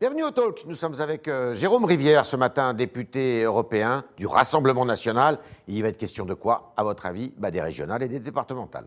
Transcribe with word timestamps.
Bienvenue 0.00 0.22
au 0.22 0.30
Talk. 0.30 0.64
Nous 0.64 0.76
sommes 0.76 1.00
avec 1.00 1.26
euh, 1.26 1.54
Jérôme 1.56 1.84
Rivière 1.84 2.24
ce 2.24 2.36
matin, 2.36 2.72
député 2.72 3.42
européen 3.42 4.04
du 4.16 4.28
Rassemblement 4.28 4.84
national. 4.84 5.40
Il 5.66 5.82
va 5.82 5.88
être 5.88 5.98
question 5.98 6.24
de 6.24 6.34
quoi, 6.34 6.72
à 6.76 6.84
votre 6.84 7.04
avis? 7.06 7.32
Bah, 7.36 7.50
Des 7.50 7.60
régionales 7.60 8.04
et 8.04 8.08
des 8.08 8.20
départementales. 8.20 8.86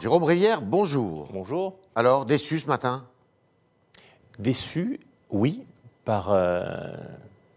Jérôme 0.00 0.24
Rivière, 0.24 0.62
bonjour. 0.62 1.28
Bonjour. 1.32 1.76
Alors, 1.94 2.24
déçu 2.24 2.58
ce 2.58 2.66
matin? 2.66 3.04
Déçu, 4.38 5.00
oui, 5.30 5.62
par 6.06 6.28
euh, 6.30 6.62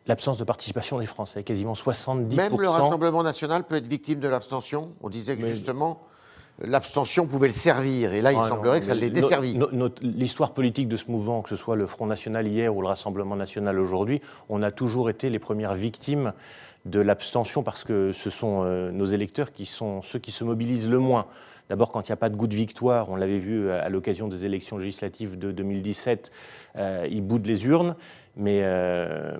l'absence 0.07 0.37
de 0.37 0.43
participation 0.43 0.99
des 0.99 1.05
Français. 1.05 1.43
Quasiment 1.43 1.73
70%. 1.73 2.35
Même 2.35 2.59
le 2.59 2.67
Rassemblement 2.67 3.23
national 3.23 3.63
peut 3.63 3.75
être 3.75 3.87
victime 3.87 4.19
de 4.19 4.27
l'abstention? 4.27 4.91
On 5.01 5.09
disait 5.09 5.37
que 5.37 5.43
Mais- 5.43 5.49
justement, 5.51 6.01
l'abstention 6.61 7.25
pouvait 7.27 7.47
le 7.47 7.53
servir. 7.53 8.13
Et 8.13 8.21
là, 8.21 8.31
il 8.31 8.37
Ah 8.37 8.43
non, 8.43 8.47
semblerait 8.47 8.79
que 8.79 8.85
ça 8.85 8.93
l'ait 8.95 9.09
desservi. 9.09 9.57
L'histoire 10.01 10.51
politique 10.51 10.87
de 10.87 10.95
ce 10.97 11.09
mouvement, 11.09 11.41
que 11.41 11.49
ce 11.49 11.55
soit 11.55 11.75
le 11.75 11.85
Front 11.85 12.05
National 12.05 12.47
hier 12.47 12.75
ou 12.75 12.81
le 12.81 12.87
Rassemblement 12.87 13.35
National 13.35 13.79
aujourd'hui, 13.79 14.21
on 14.49 14.61
a 14.61 14.71
toujours 14.71 15.09
été 15.09 15.29
les 15.29 15.39
premières 15.39 15.73
victimes 15.73 16.33
de 16.85 16.99
l'abstention 16.99 17.63
parce 17.63 17.83
que 17.83 18.11
ce 18.11 18.29
sont 18.29 18.63
euh, 18.65 18.91
nos 18.91 19.05
électeurs 19.05 19.51
qui 19.53 19.65
sont 19.65 20.01
ceux 20.01 20.19
qui 20.19 20.31
se 20.31 20.43
mobilisent 20.43 20.89
le 20.89 20.99
moins. 20.99 21.27
D'abord, 21.69 21.91
quand 21.93 22.07
il 22.07 22.11
n'y 22.11 22.13
a 22.13 22.17
pas 22.17 22.27
de 22.29 22.35
goût 22.35 22.47
de 22.47 22.55
victoire, 22.55 23.09
on 23.09 23.15
l'avait 23.15 23.37
vu 23.37 23.71
à 23.71 23.87
l'occasion 23.87 24.27
des 24.27 24.43
élections 24.43 24.77
législatives 24.77 25.37
de 25.39 25.51
2017, 25.53 26.29
euh, 26.75 27.07
ils 27.09 27.21
boudent 27.21 27.45
les 27.47 27.65
urnes. 27.65 27.95
Mais 28.35 28.61
euh, 28.63 29.31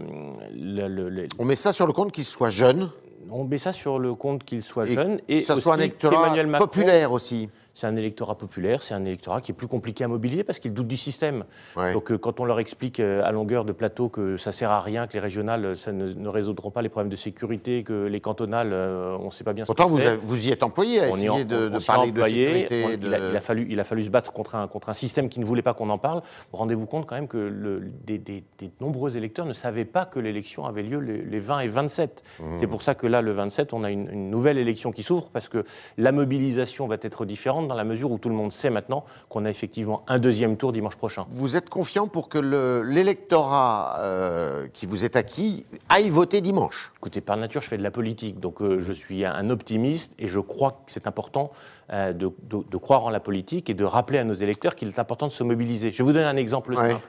le- 0.56 0.88
le- 0.88 1.10
le- 1.10 1.28
On 1.40 1.46
met 1.46 1.56
ça 1.56 1.74
sur 1.74 1.86
le 1.88 1.94
compte 1.94 2.12
qu'il 2.12 2.24
soit 2.24 2.52
jeune, 2.52 2.90
on 3.32 3.44
met 3.46 3.58
ça 3.58 3.74
sur 3.74 4.00
le 4.00 4.16
compte 4.16 4.44
qu'il 4.44 4.62
soit 4.62 4.88
Et 4.88 4.94
jeune 4.96 5.20
et 5.28 5.40
que 5.40 5.46
ça 5.46 5.56
soit 5.56 5.74
un 5.74 5.78
aussi 5.78 5.86
électorat 5.86 6.30
Macron- 6.48 6.68
populaire 6.68 7.12
aussi. 7.12 7.50
C'est 7.76 7.88
un 7.88 7.96
électorat 7.96 8.36
populaire, 8.38 8.84
c'est 8.84 8.94
un 8.94 9.04
électorat 9.04 9.42
qui 9.42 9.52
est 9.52 9.56
plus 9.56 9.68
compliqué 9.68 10.04
à 10.04 10.08
mobiliser 10.08 10.44
parce 10.44 10.60
qu'il 10.60 10.74
doute 10.74 10.88
du 10.88 10.96
système. 10.98 11.44
Ouais. 11.76 11.92
Donc 11.94 12.12
euh, 12.12 12.18
quand 12.20 12.40
on 12.40 12.46
leur 12.46 12.60
explique 12.60 13.00
euh, 13.00 13.24
à 13.26 13.32
longueur 13.32 13.66
de 13.66 13.72
plateau 13.72 14.10
que 14.10 14.38
ça 14.38 14.52
sert 14.52 14.70
à 14.70 14.80
rien, 14.80 15.08
que 15.08 15.14
les 15.14 15.20
régionales 15.20 15.66
euh, 15.66 15.76
ça 15.76 15.92
ne, 15.92 16.14
ne 16.14 16.28
résoudront 16.28 16.70
pas 16.70 16.84
les 16.84 16.90
problèmes 16.90 17.10
de 17.10 17.16
sécurité, 17.16 17.84
que 17.84 18.06
les 18.06 18.20
cantonales, 18.22 18.70
euh, 18.74 19.18
on 19.20 19.26
ne 19.26 19.32
sait 19.32 19.44
pas 19.44 19.54
bien 19.54 19.66
ce 19.66 19.68
Pourtant, 19.68 19.90
vous, 19.90 20.00
vous 20.24 20.48
y 20.48 20.52
êtes 20.52 20.62
employé 20.62 21.02
à 21.02 21.06
On 21.06 21.16
essayer 21.16 21.30
en- 21.32 21.44
de, 21.44 21.70
on 21.74 21.78
de 21.80 21.84
parler 21.84 22.12
de 22.12 22.22
sécurité. 22.24 22.84
on- 22.86 22.90
de- 22.90 23.08
il, 23.08 23.14
a, 23.16 23.30
il 23.32 23.36
a 23.36 23.42
fallu, 23.42 23.68
il 23.68 23.80
a 23.80 23.84
fallu 23.84 24.04
se 24.04 24.10
battre 24.12 24.34
contre 24.34 24.54
un, 24.54 24.68
contre 24.68 24.90
un 24.90 24.94
système 24.94 25.28
qui 25.28 25.40
ne 25.40 25.46
voulait 25.46 25.64
pas 25.64 25.74
qu'on 25.74 25.90
en 25.90 25.98
parle. 25.98 26.22
Vous 26.52 26.58
rendez-vous 26.60 26.86
compte 26.86 27.08
quand 27.08 27.16
même 27.16 27.28
que 27.28 27.38
le- 27.38 27.82
des, 28.06 28.20
des- 28.20 28.44
des 28.60 28.70
nombreux 28.82 29.18
électeurs 29.18 29.48
ne 29.48 29.54
savaient 29.54 29.86
pas 29.86 30.06
que 30.06 30.20
l'élection 30.20 30.66
avait 30.66 30.84
lieu 30.84 31.00
les, 31.00 31.24
les 31.24 31.40
20 31.40 31.62
et 31.62 31.68
27. 31.70 32.24
Mmh. 32.40 32.44
C'est 32.60 32.68
pour 32.68 32.84
ça 32.84 32.94
que 32.94 33.08
là, 33.08 33.24
le 33.24 33.32
27, 33.32 33.74
on 33.74 33.84
a 33.84 33.90
une, 33.90 34.10
une 34.12 34.30
nouvelle 34.30 34.60
élection 34.60 34.92
qui 34.92 35.02
s'ouvre 35.02 35.32
parce 35.32 35.50
que 35.50 35.66
la 35.98 36.12
mobilisation 36.12 36.88
va 36.88 36.98
être 37.02 37.26
différente 37.26 37.63
dans 37.68 37.76
la 37.76 37.84
mesure 37.84 38.12
où 38.12 38.18
tout 38.18 38.30
le 38.30 38.36
monde 38.36 38.52
sait 38.52 38.70
maintenant 38.70 39.04
qu'on 39.30 39.46
a 39.46 39.50
effectivement 39.50 40.04
un 40.08 40.20
deuxième 40.20 40.58
tour 40.58 40.72
dimanche 40.74 40.96
prochain. 40.96 41.26
Vous 41.32 41.56
êtes 41.58 41.70
confiant 41.70 42.08
pour 42.08 42.30
que 42.30 42.38
le- 42.38 42.84
l'électorat 42.84 43.98
euh, 44.00 44.68
qui 44.74 44.86
vous 44.86 45.06
est 45.06 45.16
acquis 45.16 45.66
aille 45.90 46.10
voter 46.10 46.42
dimanche? 46.42 46.92
Écoutez, 46.98 47.22
par 47.22 47.38
nature, 47.38 47.62
je 47.62 47.68
fais 47.68 47.78
de 47.78 47.84
la 47.84 47.92
politique, 47.92 48.40
donc 48.40 48.62
euh, 48.62 48.80
je 48.82 48.92
suis 48.92 49.26
un 49.26 49.50
optimiste 49.50 50.14
et 50.20 50.28
je 50.28 50.40
crois 50.40 50.72
que 50.86 50.92
c'est 50.92 51.08
important 51.08 51.52
euh, 51.92 52.14
de, 52.14 52.32
de- 52.44 52.64
de 52.70 52.78
croire 52.78 53.04
en 53.06 53.10
la 53.10 53.20
politique 53.20 53.70
et 53.70 53.74
de 53.74 53.84
rappeler 53.84 54.20
à 54.20 54.24
nos 54.24 54.34
électeurs 54.34 54.76
qu'il 54.76 54.88
est 54.88 55.00
important 55.00 55.28
de 55.28 55.32
se 55.32 55.44
mobiliser. 55.44 55.92
Je 55.92 55.98
vais 55.98 56.04
vous 56.04 56.14
donner 56.14 56.26
un 56.26 56.38
exemple 56.38 56.74
Ouais. 56.74 56.92
simple. 56.92 57.08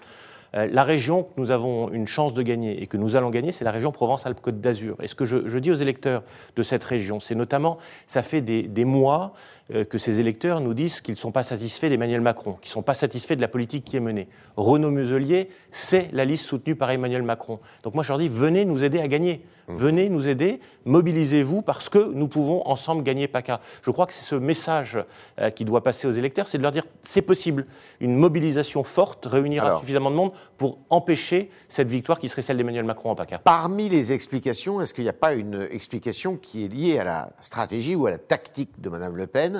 La 0.70 0.84
région 0.84 1.24
que 1.24 1.30
nous 1.36 1.50
avons 1.50 1.90
une 1.90 2.06
chance 2.06 2.32
de 2.32 2.40
gagner 2.40 2.80
et 2.80 2.86
que 2.86 2.96
nous 2.96 3.16
allons 3.16 3.30
gagner, 3.30 3.50
c'est 3.50 3.64
la 3.64 3.72
région 3.72 3.90
Provence-Alpes-Côte 3.90 4.60
d'Azur. 4.60 4.96
Et 5.02 5.08
ce 5.08 5.16
que 5.16 5.26
je, 5.26 5.48
je 5.48 5.58
dis 5.58 5.72
aux 5.72 5.74
électeurs 5.74 6.22
de 6.54 6.62
cette 6.62 6.84
région, 6.84 7.18
c'est 7.18 7.34
notamment, 7.34 7.76
ça 8.06 8.22
fait 8.22 8.40
des, 8.40 8.62
des 8.62 8.84
mois 8.84 9.32
que 9.72 9.98
ces 9.98 10.20
électeurs 10.20 10.60
nous 10.60 10.74
disent 10.74 11.00
qu'ils 11.00 11.14
ne 11.14 11.18
sont 11.18 11.32
pas 11.32 11.42
satisfaits 11.42 11.88
d'Emmanuel 11.88 12.20
Macron, 12.20 12.54
qu'ils 12.60 12.68
ne 12.70 12.74
sont 12.74 12.82
pas 12.82 12.94
satisfaits 12.94 13.34
de 13.34 13.40
la 13.40 13.48
politique 13.48 13.84
qui 13.84 13.96
est 13.96 14.00
menée. 14.00 14.28
Renaud 14.56 14.90
Muselier, 14.90 15.48
c'est 15.70 16.10
la 16.12 16.24
liste 16.24 16.44
soutenue 16.44 16.76
par 16.76 16.90
Emmanuel 16.90 17.22
Macron. 17.22 17.60
Donc 17.82 17.94
moi, 17.94 18.04
je 18.04 18.08
leur 18.08 18.18
dis, 18.18 18.28
venez 18.28 18.64
nous 18.64 18.84
aider 18.84 19.00
à 19.00 19.08
gagner. 19.08 19.44
Venez 19.68 20.10
nous 20.10 20.28
aider, 20.28 20.60
mobilisez-vous 20.84 21.62
parce 21.62 21.88
que 21.88 22.12
nous 22.12 22.28
pouvons 22.28 22.66
ensemble 22.66 23.02
gagner 23.02 23.28
PACA. 23.28 23.60
Je 23.82 23.90
crois 23.90 24.06
que 24.06 24.12
c'est 24.12 24.24
ce 24.24 24.34
message 24.34 24.98
euh, 25.40 25.50
qui 25.50 25.64
doit 25.64 25.82
passer 25.82 26.06
aux 26.06 26.12
électeurs, 26.12 26.48
c'est 26.48 26.58
de 26.58 26.62
leur 26.62 26.72
dire, 26.72 26.84
c'est 27.02 27.22
possible. 27.22 27.66
Une 28.00 28.14
mobilisation 28.14 28.84
forte 28.84 29.24
réunira 29.24 29.78
suffisamment 29.80 30.10
de 30.10 30.16
monde 30.16 30.32
pour 30.58 30.78
empêcher 30.90 31.50
cette 31.68 31.88
victoire 31.88 32.18
qui 32.18 32.28
serait 32.28 32.42
celle 32.42 32.58
d'Emmanuel 32.58 32.84
Macron 32.84 33.10
en 33.10 33.14
PACA. 33.14 33.38
Parmi 33.38 33.88
les 33.88 34.12
explications, 34.12 34.80
est-ce 34.80 34.92
qu'il 34.92 35.04
n'y 35.04 35.10
a 35.10 35.14
pas 35.14 35.34
une 35.34 35.66
explication 35.70 36.36
qui 36.36 36.64
est 36.64 36.68
liée 36.68 36.98
à 36.98 37.04
la 37.04 37.30
stratégie 37.40 37.94
ou 37.94 38.06
à 38.06 38.10
la 38.10 38.18
tactique 38.18 38.80
de 38.80 38.90
Mme 38.90 39.16
Le 39.16 39.26
Pen, 39.26 39.53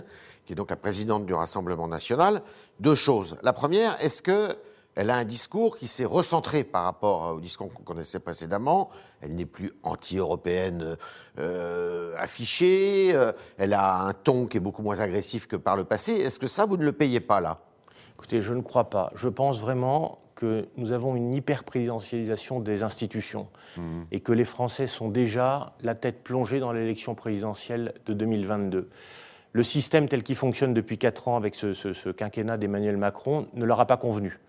qui 0.45 0.53
est 0.53 0.57
donc 0.57 0.71
la 0.71 0.77
présidente 0.77 1.27
du 1.27 1.35
Rassemblement 1.35 1.89
national 1.89 2.43
Deux 2.81 2.95
choses. 2.95 3.37
La 3.43 3.53
première, 3.53 3.97
est-ce 4.03 4.23
qu'elle 4.23 5.11
a 5.11 5.17
un 5.17 5.25
discours 5.25 5.77
qui 5.77 5.87
s'est 5.87 6.05
recentré 6.05 6.65
par 6.65 6.85
rapport 6.85 7.35
au 7.35 7.41
discours 7.41 7.73
qu'on 7.73 7.83
connaissait 7.83 8.21
précédemment? 8.21 8.91
Elle 9.21 9.35
n'est 9.35 9.47
plus 9.47 9.73
anti-européenne 9.83 10.97
euh, 11.39 12.15
affichée, 12.19 13.13
euh, 13.15 13.33
elle 13.59 13.73
a 13.73 14.03
un 14.03 14.13
ton 14.13 14.47
qui 14.47 14.57
est 14.57 14.61
beaucoup 14.61 14.83
moins 14.83 15.01
agressif 15.01 15.47
que 15.47 15.57
par 15.57 15.77
le 15.77 15.85
passé. 15.85 16.13
Est-ce 16.13 16.39
que 16.39 16.47
ça, 16.47 16.67
vous 16.67 16.77
ne 16.77 16.85
le 16.85 16.93
payez 16.93 17.21
pas 17.21 17.41
là? 17.41 17.61
Écoutez, 18.17 18.43
je 18.43 18.55
ne 18.55 18.61
crois 18.61 18.91
pas. 18.91 19.11
Je 19.15 19.29
pense 19.29 19.61
vraiment 19.61 20.19
que 20.35 20.69
nous 20.77 20.93
avons 20.93 21.17
une 21.17 21.33
hyper-présidentialisation 21.35 22.61
des 22.61 22.83
institutions 22.83 23.49
et 24.11 24.21
que 24.21 24.33
les 24.33 24.45
Français 24.45 24.87
sont 24.87 25.09
déjà 25.09 25.75
la 25.81 25.95
tête 25.95 26.23
plongée 26.23 26.61
dans 26.61 26.73
l'élection 26.73 27.15
présidentielle 27.15 27.95
de 28.07 28.15
2022. 28.15 28.89
Le 29.55 29.63
système 29.63 30.09
tel 30.09 30.23
qu'il 30.25 30.35
fonctionne 30.35 30.75
depuis 30.75 30.99
quatre 30.99 31.29
ans 31.29 31.37
avec 31.37 31.55
ce, 31.55 31.73
ce- 31.75 31.93
ce 31.93 32.09
quinquennat 32.11 32.57
d'Emmanuel 32.57 32.97
Macron 32.97 33.47
ne 33.55 33.65
leur 33.65 33.79
a 33.79 33.87
pas 33.87 33.97
convenu. 33.97 34.41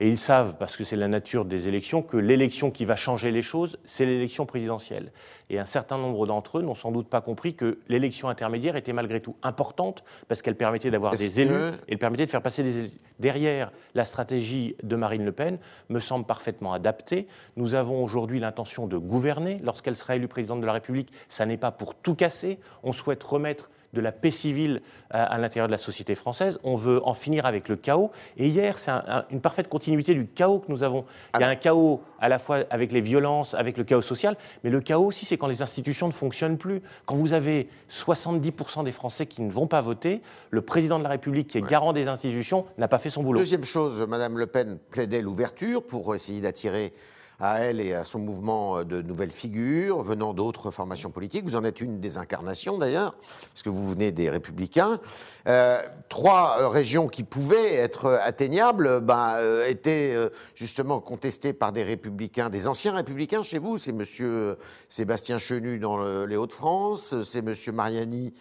Et 0.00 0.08
ils 0.08 0.18
savent, 0.18 0.56
parce 0.58 0.76
que 0.76 0.82
c'est 0.82 0.96
la 0.96 1.06
nature 1.06 1.44
des 1.44 1.68
élections, 1.68 2.02
que 2.02 2.16
l'élection 2.16 2.70
qui 2.72 2.84
va 2.86 2.96
changer 2.96 3.30
les 3.30 3.42
choses, 3.42 3.78
c'est 3.84 4.04
l'élection 4.06 4.44
présidentielle. 4.46 5.12
Et 5.50 5.58
un 5.60 5.66
certain 5.66 5.98
nombre 5.98 6.26
d'entre 6.26 6.58
eux 6.58 6.62
n'ont 6.62 6.74
sans 6.74 6.90
doute 6.90 7.08
pas 7.08 7.20
compris 7.20 7.54
que 7.54 7.78
l'élection 7.88 8.28
intermédiaire 8.28 8.74
était 8.74 8.94
malgré 8.94 9.20
tout 9.20 9.36
importante, 9.42 10.02
parce 10.26 10.40
qu'elle 10.42 10.56
permettait 10.56 10.90
d'avoir 10.90 11.14
des 11.14 11.40
élus 11.42 11.50
que- 11.52 11.74
et 11.86 11.92
elle 11.92 11.98
permettait 11.98 12.24
de 12.26 12.30
faire 12.30 12.42
passer 12.42 12.62
des 12.64 12.78
élus. 12.78 12.90
Derrière, 13.20 13.70
la 13.94 14.04
stratégie 14.06 14.74
de 14.82 14.96
Marine 14.96 15.24
Le 15.26 15.30
Pen 15.32 15.58
me 15.90 16.00
semble 16.00 16.24
parfaitement 16.24 16.72
adaptée. 16.72 17.28
Nous 17.56 17.74
avons 17.74 18.02
aujourd'hui 18.02 18.40
l'intention 18.40 18.86
de 18.88 18.96
gouverner. 18.96 19.60
Lorsqu'elle 19.62 19.94
sera 19.94 20.16
élue 20.16 20.26
présidente 20.26 20.60
de 20.62 20.66
la 20.66 20.72
République, 20.72 21.12
ça 21.28 21.44
n'est 21.46 21.58
pas 21.58 21.70
pour 21.70 21.94
tout 21.94 22.14
casser. 22.16 22.58
On 22.82 22.90
souhaite 22.92 23.22
remettre 23.22 23.70
de 23.94 24.00
la 24.02 24.12
paix 24.12 24.30
civile 24.30 24.82
à, 25.10 25.22
à 25.24 25.38
l'intérieur 25.38 25.68
de 25.68 25.72
la 25.72 25.78
société 25.78 26.14
française. 26.14 26.58
On 26.64 26.76
veut 26.76 27.00
en 27.06 27.14
finir 27.14 27.46
avec 27.46 27.68
le 27.68 27.76
chaos. 27.76 28.10
Et 28.36 28.46
hier, 28.48 28.76
c'est 28.78 28.90
un- 28.90 29.04
un- 29.06 29.24
une 29.30 29.40
parfaite 29.40 29.68
continuité 29.68 30.12
du 30.14 30.26
chaos 30.26 30.58
que 30.58 30.70
nous 30.70 30.82
avons. 30.82 31.06
Il 31.34 31.40
y 31.40 31.44
a 31.44 31.48
un 31.48 31.54
chaos 31.56 32.02
à 32.20 32.28
la 32.28 32.38
fois 32.38 32.64
avec 32.70 32.92
les 32.92 33.00
violences, 33.00 33.54
avec 33.54 33.78
le 33.78 33.84
chaos 33.84 34.02
social, 34.02 34.36
mais 34.64 34.70
le 34.70 34.80
chaos 34.80 35.04
aussi, 35.06 35.24
c'est 35.24 35.38
quand 35.38 35.46
les 35.46 35.62
institutions 35.62 36.06
ne 36.08 36.12
fonctionnent 36.12 36.58
plus. 36.58 36.82
Quand 37.06 37.14
vous 37.16 37.32
avez 37.32 37.68
70% 37.88 38.82
des 38.84 38.92
Français 38.92 39.26
qui 39.26 39.40
ne 39.42 39.50
vont 39.50 39.66
pas 39.66 39.80
voter, 39.80 40.20
le 40.50 40.60
président 40.62 40.98
de 40.98 41.04
la 41.04 41.10
République, 41.10 41.48
qui 41.48 41.58
est 41.58 41.62
garant 41.62 41.92
des 41.92 42.08
institutions, 42.08 42.66
n'a 42.78 42.88
pas 42.88 42.98
fait 42.98 43.10
son 43.10 43.22
boulot. 43.22 43.38
Deuxième 43.38 43.64
chose, 43.64 44.04
Madame 44.08 44.36
Le 44.38 44.46
Pen 44.46 44.78
plaidait 44.90 45.22
l'ouverture 45.22 45.82
pour 45.86 46.14
essayer 46.14 46.40
d'attirer 46.40 46.92
à 47.40 47.60
elle 47.60 47.80
et 47.80 47.94
à 47.94 48.04
son 48.04 48.18
mouvement 48.18 48.78
euh, 48.78 48.84
de 48.84 49.02
nouvelles 49.02 49.30
figures 49.30 50.02
venant 50.02 50.34
d'autres 50.34 50.70
formations 50.70 51.10
politiques. 51.10 51.44
Vous 51.44 51.56
en 51.56 51.64
êtes 51.64 51.80
une 51.80 52.00
des 52.00 52.16
incarnations 52.18 52.78
d'ailleurs, 52.78 53.16
parce 53.50 53.62
que 53.62 53.70
vous 53.70 53.88
venez 53.90 54.12
des 54.12 54.30
Républicains. 54.30 55.00
Euh, 55.46 55.82
trois 56.08 56.56
euh, 56.60 56.68
régions 56.68 57.08
qui 57.08 57.22
pouvaient 57.22 57.74
être 57.74 58.18
atteignables 58.22 59.00
ben, 59.00 59.36
étaient 59.66 60.16
justement 60.54 61.00
contestées 61.00 61.52
par 61.52 61.72
des 61.72 61.82
Républicains, 61.82 62.50
des 62.50 62.68
anciens 62.68 62.94
Républicains 62.94 63.42
chez 63.42 63.58
vous. 63.58 63.78
C'est 63.78 63.92
Monsieur 63.92 64.56
Sébastien 64.88 65.38
Chenu 65.38 65.78
dans 65.78 65.96
le- 65.96 66.26
les 66.26 66.36
Hauts-de-France, 66.36 67.22
c'est 67.22 67.42
Monsieur 67.42 67.72
Mariani 67.72 68.32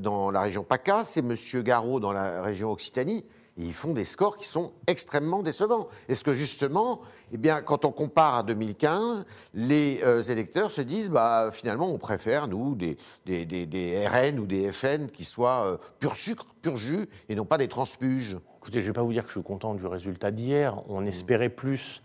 dans 0.00 0.30
la 0.30 0.42
région 0.42 0.62
PACA, 0.62 1.02
c'est 1.04 1.22
Monsieur 1.22 1.62
Garot 1.62 1.98
dans 2.00 2.12
la 2.12 2.42
région 2.42 2.70
Occitanie. 2.70 3.24
Et 3.58 3.64
ils 3.64 3.74
font 3.74 3.92
des 3.92 4.04
scores 4.04 4.38
qui 4.38 4.46
sont 4.46 4.72
extrêmement 4.86 5.42
décevants. 5.42 5.88
Est-ce 6.08 6.24
que 6.24 6.32
justement, 6.32 7.02
eh 7.32 7.36
bien, 7.36 7.60
quand 7.60 7.84
on 7.84 7.92
compare 7.92 8.34
à 8.36 8.42
2015, 8.42 9.26
les 9.52 10.00
euh, 10.04 10.22
électeurs 10.22 10.70
se 10.70 10.80
disent, 10.80 11.10
bah, 11.10 11.50
finalement, 11.52 11.90
on 11.92 11.98
préfère, 11.98 12.48
nous, 12.48 12.74
des, 12.74 12.96
des, 13.26 13.44
des- 13.44 13.66
des 13.66 14.06
RN 14.06 14.38
ou 14.38 14.46
des 14.46 14.72
FN 14.72 15.08
qui 15.08 15.26
soient 15.26 15.66
euh, 15.66 15.76
pur 15.98 16.16
sucre, 16.16 16.46
pur 16.62 16.78
jus, 16.78 17.06
et 17.28 17.34
non 17.34 17.44
pas 17.44 17.58
des 17.58 17.68
transpuges? 17.68 18.38
Écoutez, 18.56 18.80
je 18.80 18.86
ne 18.86 18.90
vais 18.90 18.94
pas 18.94 19.02
vous 19.02 19.12
dire 19.12 19.24
que 19.24 19.28
je 19.28 19.38
suis 19.38 19.42
content 19.42 19.74
du 19.74 19.84
résultat 19.86 20.30
d'hier. 20.30 20.80
On 20.88 21.04
espérait 21.04 21.48
plus. 21.50 22.00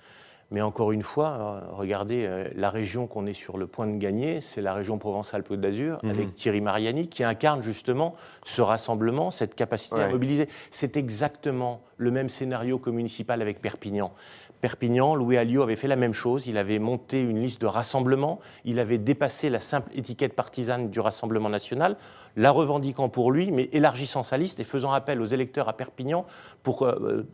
Mais 0.50 0.62
encore 0.62 0.94
une 0.94 1.02
fois, 1.02 1.28
euh, 1.28 1.60
regardez, 1.74 2.26
euh, 2.26 2.48
la 2.56 2.70
région 2.70 3.06
qu'on 3.06 3.26
est 3.26 3.34
sur 3.34 3.58
le 3.58 3.68
point 3.68 3.86
de 3.86 3.98
gagner, 3.98 4.40
c'est 4.40 4.62
la 4.62 4.74
région 4.74 4.98
Provence-Alpes-Côte 4.98 5.60
d'Azur, 5.60 6.00
mhm. 6.04 6.10
avec 6.10 6.36
Thierry 6.36 6.62
Mariani, 6.62 7.10
qui 7.10 7.24
incarne 7.24 7.62
justement 7.62 8.16
ce 8.46 8.62
rassemblement, 8.62 9.30
cette 9.30 9.56
capacité 9.56 10.02
à 10.02 10.10
mobiliser. 10.10 10.48
C'est 10.72 10.96
exactement 10.96 11.82
le 11.98 12.12
même 12.12 12.30
scénario 12.30 12.80
que 12.80 12.90
municipal 12.90 13.42
avec 13.42 13.62
Perpignan. 13.62 14.14
Perpignan, 14.62 15.16
Louis 15.16 15.38
Alliot 15.38 15.62
avait 15.62 15.76
fait 15.76 15.88
la 15.88 15.96
même 15.96 16.14
chose. 16.14 16.48
Il 16.48 16.58
avait 16.58 16.80
monté 16.80 17.22
une 17.22 17.40
liste 17.42 17.62
de 17.62 17.68
rassemblement. 17.68 18.40
Il 18.66 18.80
avait 18.80 18.98
dépassé 18.98 19.50
la 19.50 19.60
simple 19.60 19.92
étiquette 19.96 20.34
partisane 20.34 20.90
du 20.90 21.00
Rassemblement 21.00 21.50
national, 21.50 21.96
la 22.36 22.52
revendiquant 22.52 23.10
pour 23.10 23.32
lui, 23.32 23.52
mais 23.52 23.70
élargissant 23.72 24.24
sa 24.24 24.38
liste 24.38 24.60
et 24.60 24.64
faisant 24.64 24.92
appel 24.92 25.22
aux 25.22 25.26
électeurs 25.26 25.70
à 25.70 25.74
Perpignan 25.74 26.26
pour 26.64 26.84
euh, 26.84 27.28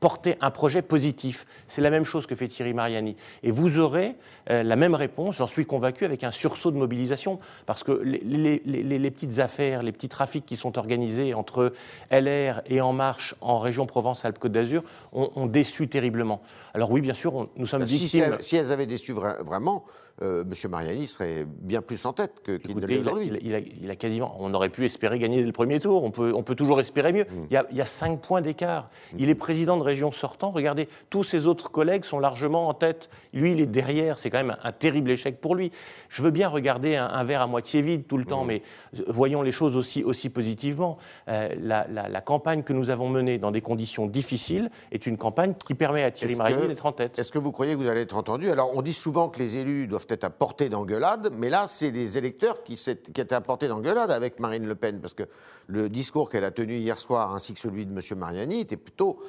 porter 0.00 0.36
un 0.40 0.50
projet 0.50 0.82
positif. 0.82 1.46
C'est 1.66 1.82
la 1.82 1.90
même 1.90 2.04
chose 2.04 2.26
que 2.26 2.34
fait 2.34 2.48
Thierry 2.48 2.72
Mariani. 2.72 3.16
Et 3.42 3.50
vous 3.50 3.78
aurez 3.78 4.16
euh, 4.50 4.62
la 4.62 4.76
même 4.76 4.94
réponse, 4.94 5.36
j'en 5.36 5.46
suis 5.46 5.66
convaincu, 5.66 6.04
avec 6.06 6.24
un 6.24 6.30
sursaut 6.30 6.70
de 6.70 6.76
mobilisation, 6.76 7.38
parce 7.66 7.84
que 7.84 7.92
les, 7.92 9.10
petites 9.10 9.38
affaires, 9.38 9.82
les 9.82 9.92
petits 9.92 10.08
trafics 10.08 10.46
qui 10.46 10.56
sont 10.56 10.78
organisés 10.78 11.34
entre 11.34 11.72
LR 12.10 12.62
et 12.66 12.80
En 12.80 12.92
Marche 12.92 13.34
en 13.40 13.58
région 13.58 13.86
Provence-Alpes-Côte 13.86 14.52
d'Azur 14.52 14.82
ont, 15.12 15.46
déçu 15.46 15.88
terriblement. 15.88 16.40
Alors 16.74 16.90
oui, 16.90 17.00
bien 17.00 17.14
sûr, 17.14 17.48
nous 17.56 17.66
sommes 17.66 17.86
si, 17.86 17.96
victimes... 17.96 18.36
Si 18.40 18.56
elles 18.56 18.72
avaient 18.72 18.86
déçu 18.86 19.12
vraiment, 19.12 19.84
euh, 20.22 20.44
M. 20.44 20.70
Mariani 20.70 21.06
serait 21.06 21.46
bien 21.46 21.80
plus 21.80 22.04
en 22.04 22.12
tête 22.12 22.42
qu'il 22.44 22.76
ne 22.76 22.86
l'est 22.86 22.98
aujourd'hui. 22.98 23.32
Il, 23.42 23.90
a 23.90 23.96
quasiment, 23.96 24.36
on 24.38 24.52
aurait 24.52 24.68
pu 24.68 24.84
espérer 24.84 25.18
gagner 25.18 25.42
le 25.42 25.52
premier 25.52 25.80
tour. 25.80 26.04
On 26.04 26.10
peut, 26.10 26.32
on 26.34 26.42
peut 26.42 26.54
toujours 26.54 26.80
espérer 26.80 27.12
mieux. 27.12 27.24
Mm. 27.24 27.46
Il, 27.50 27.76
y 27.76 27.80
a, 27.80 27.86
cinq 27.86 28.20
points 28.20 28.42
d'écart. 28.42 28.90
Mm. 29.12 29.16
Il 29.18 29.28
est 29.30 29.34
président 29.34 29.76
de 29.76 29.82
région 29.82 30.12
sortant. 30.12 30.50
Regardez, 30.50 30.88
tous 31.08 31.24
ses 31.24 31.46
autres 31.46 31.70
collègues 31.70 32.04
sont 32.04 32.18
largement 32.18 32.68
en 32.68 32.74
tête. 32.74 33.08
Lui, 33.32 33.52
il 33.52 33.60
est 33.60 33.66
derrière. 33.66 34.18
C'est 34.18 34.30
quand 34.30 34.38
même 34.38 34.56
un, 34.62 34.72
terrible 34.72 35.10
échec 35.10 35.40
pour 35.40 35.54
lui. 35.54 35.72
Je 36.08 36.22
veux 36.22 36.30
bien 36.30 36.48
regarder 36.48 36.96
un, 36.96 37.24
verre 37.24 37.42
à 37.42 37.46
moitié 37.46 37.80
vide 37.80 38.06
tout 38.06 38.18
le 38.18 38.24
temps, 38.24 38.44
mm. 38.44 38.48
mais 38.48 38.62
voyons 39.06 39.42
les 39.42 39.52
choses 39.52 39.76
aussi, 39.76 40.04
aussi 40.04 40.28
positivement. 40.28 40.98
Euh, 41.28 41.48
la, 41.58 42.20
campagne 42.20 42.62
que 42.62 42.74
nous 42.74 42.90
avons 42.90 43.08
menée 43.08 43.38
dans 43.38 43.50
des 43.50 43.62
conditions 43.62 44.06
difficiles 44.06 44.70
est 44.92 45.06
une 45.06 45.16
campagne 45.16 45.54
qui 45.66 45.74
permet 45.74 46.04
à 46.04 46.10
Thierry 46.10 46.36
Mariani 46.36 46.68
d'être 46.68 46.84
en 46.84 46.92
tête. 46.92 47.18
Est-ce 47.18 47.32
que 47.32 47.38
vous 47.38 47.50
croyez 47.50 47.72
que 47.72 47.78
vous 47.78 47.88
allez 47.88 48.02
être 48.02 48.16
entendu? 48.16 48.50
Alors, 48.50 48.70
on 48.76 48.82
dit 48.82 48.92
souvent 48.92 49.30
que 49.30 49.38
les 49.38 49.56
élus 49.56 49.86
doivent 49.86 50.06
être 50.10 50.24
à 50.24 50.30
portée 50.30 50.68
d'engueulade, 50.68 51.32
mais 51.32 51.50
là, 51.50 51.66
c'est 51.66 51.90
les 51.90 52.18
électeurs 52.18 52.62
qui, 52.62 52.74
qui 52.74 53.20
étaient 53.20 53.34
à 53.34 53.40
portée 53.40 53.68
d'engueulade 53.68 54.10
avec 54.10 54.40
Marine 54.40 54.66
Le 54.66 54.74
Pen, 54.74 55.00
parce 55.00 55.14
que 55.14 55.24
le 55.66 55.88
discours 55.88 56.28
qu'elle 56.28 56.44
a 56.44 56.50
tenu 56.50 56.76
hier 56.76 56.98
soir, 56.98 57.34
ainsi 57.34 57.54
que 57.54 57.60
celui 57.60 57.86
de 57.86 57.92
M. 57.92 58.18
Mariani, 58.18 58.60
était 58.60 58.76
plutôt 58.76 59.20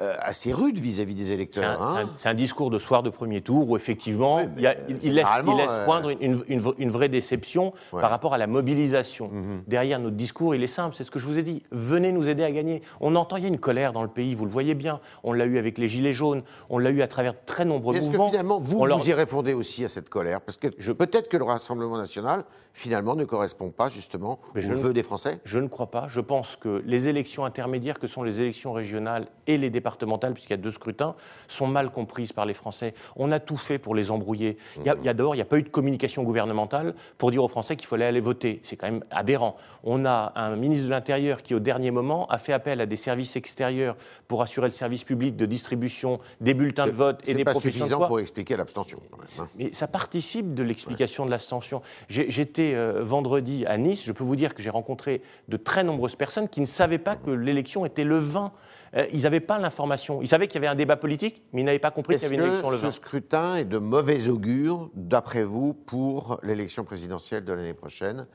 euh, 0.00 0.16
assez 0.18 0.52
rude 0.52 0.80
vis-à-vis 0.80 1.14
des 1.14 1.30
électeurs. 1.30 1.80
Hein. 1.80 2.10
C'est 2.16 2.28
un, 2.28 2.34
discours 2.34 2.68
de 2.68 2.80
soir 2.80 3.04
de 3.04 3.10
premier 3.10 3.42
tour 3.42 3.70
où 3.70 3.76
effectivement 3.76 4.40
il, 4.40 5.14
laisse, 5.14 5.24
euh, 5.24 5.84
poindre 5.84 6.10
une, 6.20 6.90
vraie 6.90 7.08
déception 7.08 7.72
par 7.92 8.10
rapport 8.10 8.34
à 8.34 8.38
la 8.38 8.48
mobilisation. 8.48 9.28
Mhm. 9.28 9.62
Derrière 9.68 10.00
notre 10.00 10.16
discours, 10.16 10.56
il 10.56 10.64
est 10.64 10.66
simple, 10.66 10.96
c'est 10.96 11.04
ce 11.04 11.12
que 11.12 11.20
je 11.20 11.26
vous 11.28 11.38
ai 11.38 11.44
dit. 11.44 11.62
Venez 11.70 12.10
nous 12.10 12.28
aider 12.28 12.42
à 12.42 12.50
gagner. 12.50 12.82
On 13.00 13.14
entend, 13.14 13.36
il 13.36 13.44
y 13.44 13.46
a 13.46 13.48
une 13.48 13.60
colère 13.60 13.92
dans 13.92 14.02
le 14.02 14.08
pays, 14.08 14.34
vous 14.34 14.44
le 14.44 14.50
voyez 14.50 14.74
bien. 14.74 14.98
On 15.22 15.32
l'a 15.32 15.44
eu 15.44 15.58
avec 15.58 15.78
les 15.78 15.86
Gilets 15.86 16.12
jaunes, 16.12 16.42
on 16.70 16.78
l'a 16.78 16.90
eu 16.90 17.00
à 17.00 17.06
travers 17.06 17.44
très 17.44 17.64
nombreux 17.64 17.94
mouvements. 17.94 18.12
Est-ce 18.12 18.18
que 18.18 18.30
finalement, 18.30 18.58
vous, 18.58 18.80
vous 18.80 19.08
y 19.08 19.12
répondez 19.12 19.54
aussi 19.54 19.84
à 19.84 19.88
cette 19.88 20.08
colère? 20.08 20.40
Parce 20.40 20.56
que 20.56 20.66
peut-être 20.90 21.28
que 21.28 21.36
le 21.36 21.44
Rassemblement 21.44 21.98
national, 21.98 22.44
finalement, 22.72 23.14
ne 23.14 23.24
correspond 23.24 23.70
pas 23.70 23.90
justement 23.90 24.40
au 24.56 24.60
vœu 24.60 24.92
des 24.92 25.04
Français 25.04 25.38
Je 25.44 25.60
ne 25.60 25.68
crois 25.68 25.92
pas. 25.92 26.08
Je 26.08 26.20
pense 26.20 26.56
que 26.56 26.82
les 26.84 27.06
élections 27.06 27.44
intermédiaires, 27.44 28.00
que 28.00 28.08
sont 28.08 28.24
les 28.24 28.40
élections 28.40 28.72
régionales 28.72 29.28
et 29.46 29.56
les 29.56 29.70
départementales, 29.84 30.32
puisqu'il 30.32 30.54
y 30.54 30.54
a 30.54 30.62
deux 30.62 30.70
scrutins, 30.70 31.14
sont 31.46 31.66
mal 31.66 31.90
comprises 31.90 32.32
par 32.32 32.46
les 32.46 32.54
Français. 32.54 32.94
On 33.16 33.30
a 33.32 33.38
tout 33.38 33.58
fait 33.58 33.78
pour 33.78 33.94
les 33.94 34.10
embrouiller. 34.10 34.56
Il 34.78 34.86
y 34.86 34.88
a, 34.88 34.94
d'abord, 34.94 35.34
il 35.34 35.38
n'y 35.38 35.42
a 35.42 35.44
pas 35.44 35.58
eu 35.58 35.62
de 35.62 35.68
communication 35.68 36.22
gouvernementale 36.22 36.94
pour 37.18 37.30
dire 37.30 37.44
aux 37.44 37.48
Français 37.48 37.76
qu'il 37.76 37.86
fallait 37.86 38.06
aller 38.06 38.20
voter. 38.20 38.62
C'est 38.64 38.76
quand 38.76 38.90
même 38.90 39.04
aberrant. 39.10 39.56
On 39.82 40.06
a 40.06 40.32
un 40.36 40.56
ministre 40.56 40.86
de 40.86 40.90
l'Intérieur 40.90 41.42
qui, 41.42 41.54
au 41.54 41.60
dernier 41.60 41.90
moment, 41.90 42.26
a 42.28 42.38
fait 42.38 42.54
appel 42.54 42.80
à 42.80 42.86
des 42.86 42.96
services 42.96 43.36
extérieurs 43.36 43.96
pour 44.26 44.40
assurer 44.40 44.68
le 44.68 44.72
service 44.72 45.04
public 45.04 45.36
de 45.36 45.44
distribution 45.44 46.18
des 46.40 46.54
bulletins 46.54 46.86
de 46.86 46.92
vote 46.92 47.28
et 47.28 47.34
des 47.34 47.44
pas 47.44 47.54
suffisant 47.54 48.06
pour 48.06 48.20
expliquer 48.20 48.56
l'abstention. 48.56 49.00
Hein. 49.38 49.48
Mais 49.56 49.70
ça 49.74 49.86
participe 49.86 50.54
de 50.54 50.62
l'explication 50.62 51.26
de 51.26 51.30
l'abstention. 51.30 51.82
J'étais 52.08 52.72
euh, 52.74 53.02
vendredi 53.02 53.66
à 53.66 53.76
Nice. 53.76 54.02
Je 54.06 54.12
peux 54.12 54.24
vous 54.24 54.36
dire 54.36 54.54
que 54.54 54.62
j'ai 54.62 54.70
rencontré 54.70 55.20
de 55.48 55.58
très 55.58 55.84
nombreuses 55.84 56.16
personnes 56.16 56.48
qui 56.48 56.62
ne 56.62 56.66
savaient 56.66 56.98
pas 56.98 57.16
que 57.16 57.30
l'élection 57.30 57.84
était 57.84 58.04
le 58.04 58.18
20 58.18 58.52
euh, 58.96 59.06
ils 59.12 59.22
n'avaient 59.22 59.40
pas 59.40 59.58
l'information. 59.58 60.22
Ils 60.22 60.28
savaient 60.28 60.46
qu'il 60.46 60.56
y 60.56 60.58
avait 60.58 60.72
un 60.72 60.76
débat 60.76 60.96
politique, 60.96 61.42
mais 61.52 61.62
ils 61.62 61.64
n'avaient 61.64 61.78
pas 61.78 61.90
compris 61.90 62.14
qu'il 62.16 62.22
y 62.22 62.26
avait 62.26 62.36
une 62.36 62.42
élection 62.42 62.70
le 62.70 62.76
20. 62.76 62.90
Ce 62.90 62.96
scrutin 62.96 63.56
est 63.56 63.64
de 63.64 63.78
mauvais 63.78 64.28
augure, 64.28 64.90
d'après 64.94 65.42
vous, 65.42 65.74
pour 65.74 66.38
l'élection 66.42 66.84
présidentielle 66.84 67.44
de 67.44 67.52
l'année 67.52 67.74
prochaine? 67.74 68.26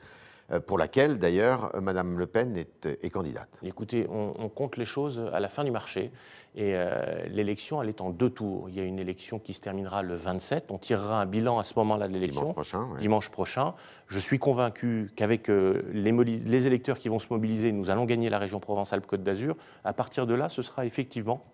Pour 0.66 0.78
laquelle 0.78 1.18
d'ailleurs 1.18 1.70
Mme 1.80 2.18
Le 2.18 2.26
Pen 2.26 2.56
est, 2.56 3.10
candidate. 3.10 3.48
Écoutez, 3.62 4.06
on, 4.10 4.48
compte 4.48 4.76
les 4.76 4.84
choses 4.84 5.20
à 5.32 5.40
la 5.40 5.48
fin 5.48 5.64
du 5.64 5.70
marché. 5.70 6.10
Et 6.56 6.74
euh, 6.74 7.28
l'élection, 7.28 7.80
elle 7.80 7.88
est 7.88 8.00
en 8.00 8.10
deux 8.10 8.30
tours. 8.30 8.68
Il 8.68 8.74
y 8.74 8.80
a 8.80 8.82
une 8.82 8.98
élection 8.98 9.38
qui 9.38 9.54
se 9.54 9.60
terminera 9.60 10.02
le 10.02 10.14
27. 10.14 10.70
On 10.70 10.78
tirera 10.78 11.20
un 11.20 11.26
bilan 11.26 11.60
à 11.60 11.62
ce 11.62 11.74
moment-là 11.76 12.08
de 12.08 12.12
l'élection. 12.12 12.40
Dimanche 12.40 12.54
prochain. 12.54 12.88
Dimanche 12.98 13.28
prochain. 13.28 13.74
Je 14.08 14.18
suis 14.18 14.40
convaincu 14.40 15.12
qu'avec 15.14 15.48
euh, 15.48 15.82
les, 15.92 16.10
les 16.12 16.66
électeurs 16.66 16.98
qui 16.98 17.08
vont 17.08 17.20
se 17.20 17.28
mobiliser, 17.30 17.70
nous 17.70 17.88
allons 17.88 18.04
gagner 18.04 18.30
la 18.30 18.38
région 18.38 18.58
Provence-Alpes-Côte 18.58 19.22
d'Azur. 19.22 19.56
À 19.84 19.92
partir 19.92 20.26
de 20.26 20.34
là, 20.34 20.48
ce 20.48 20.62
sera 20.62 20.84
effectivement 20.86 21.44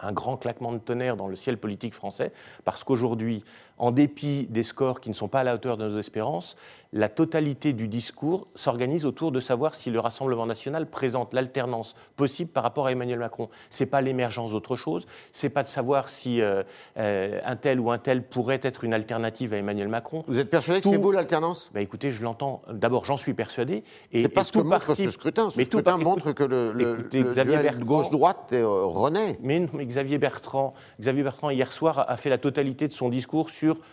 un 0.00 0.12
grand 0.12 0.36
claquement 0.36 0.72
de 0.72 0.78
tonnerre 0.78 1.16
dans 1.16 1.28
le 1.28 1.36
ciel 1.36 1.56
politique 1.56 1.94
français, 1.94 2.32
parce 2.64 2.84
qu'aujourd'hui, 2.84 3.44
en 3.78 3.90
dépit 3.90 4.46
des 4.48 4.62
scores 4.62 5.00
qui 5.00 5.08
ne 5.08 5.14
sont 5.14 5.28
pas 5.28 5.40
à 5.40 5.44
la 5.44 5.54
hauteur 5.54 5.76
de 5.76 5.88
nos 5.88 5.98
espérances, 5.98 6.56
la 6.94 7.08
totalité 7.08 7.72
du 7.72 7.88
discours 7.88 8.46
s'organise 8.54 9.04
autour 9.04 9.32
de 9.32 9.40
savoir 9.40 9.74
si 9.74 9.90
le 9.90 9.98
Rassemblement 9.98 10.46
national 10.46 10.88
présente 10.88 11.34
l'alternance 11.34 11.96
possible 12.14 12.50
par 12.50 12.62
rapport 12.62 12.86
à 12.86 12.92
Emmanuel 12.92 13.18
Macron. 13.18 13.48
Ce 13.68 13.82
n'est 13.82 13.90
pas 13.90 14.00
l'émergence 14.00 14.52
d'autre 14.52 14.76
chose, 14.76 15.04
ce 15.32 15.44
n'est 15.44 15.50
pas 15.50 15.64
de 15.64 15.68
savoir 15.68 16.08
si 16.08 16.40
euh, 16.40 16.62
euh, 16.96 17.40
un 17.44 17.56
tel 17.56 17.80
ou 17.80 17.90
un 17.90 17.98
tel 17.98 18.22
pourrait 18.22 18.60
être 18.62 18.84
une 18.84 18.94
alternative 18.94 19.54
à 19.54 19.56
Emmanuel 19.56 19.88
Macron. 19.88 20.22
Vous 20.28 20.38
êtes 20.38 20.50
persuadé 20.50 20.80
que 20.80 20.88
c'est 20.88 20.96
vous 20.96 21.10
l'alternance? 21.10 21.68
Bah 21.74 21.80
Écoutez, 21.80 22.12
je 22.12 22.22
l'entends. 22.22 22.62
D'abord, 22.70 23.04
j'en 23.06 23.16
suis 23.16 23.34
persuadé. 23.34 23.82
C'est 24.14 24.28
pas 24.28 24.44
ce 24.44 24.52
que 24.52 24.60
montre 24.60 24.94
ce 24.94 25.10
scrutin. 25.10 25.50
Ce 25.50 25.64
scrutin 25.64 25.96
montre 25.96 26.30
que 26.30 26.44
le, 26.44 26.72
le, 26.72 27.84
gauche-droite 27.84 28.50
euh, 28.52 28.84
renaît. 28.84 29.36
Mais, 29.42 29.66
Xavier 29.80 30.18
Bertrand, 30.18 30.74
Xavier 31.00 31.24
Bertrand, 31.24 31.50
hier 31.50 31.72
soir, 31.72 32.04
a 32.08 32.16
fait 32.16 32.30
la 32.30 32.38
totalité 32.38 32.86
de 32.86 32.92
son 32.92 33.08
discours 33.08 33.50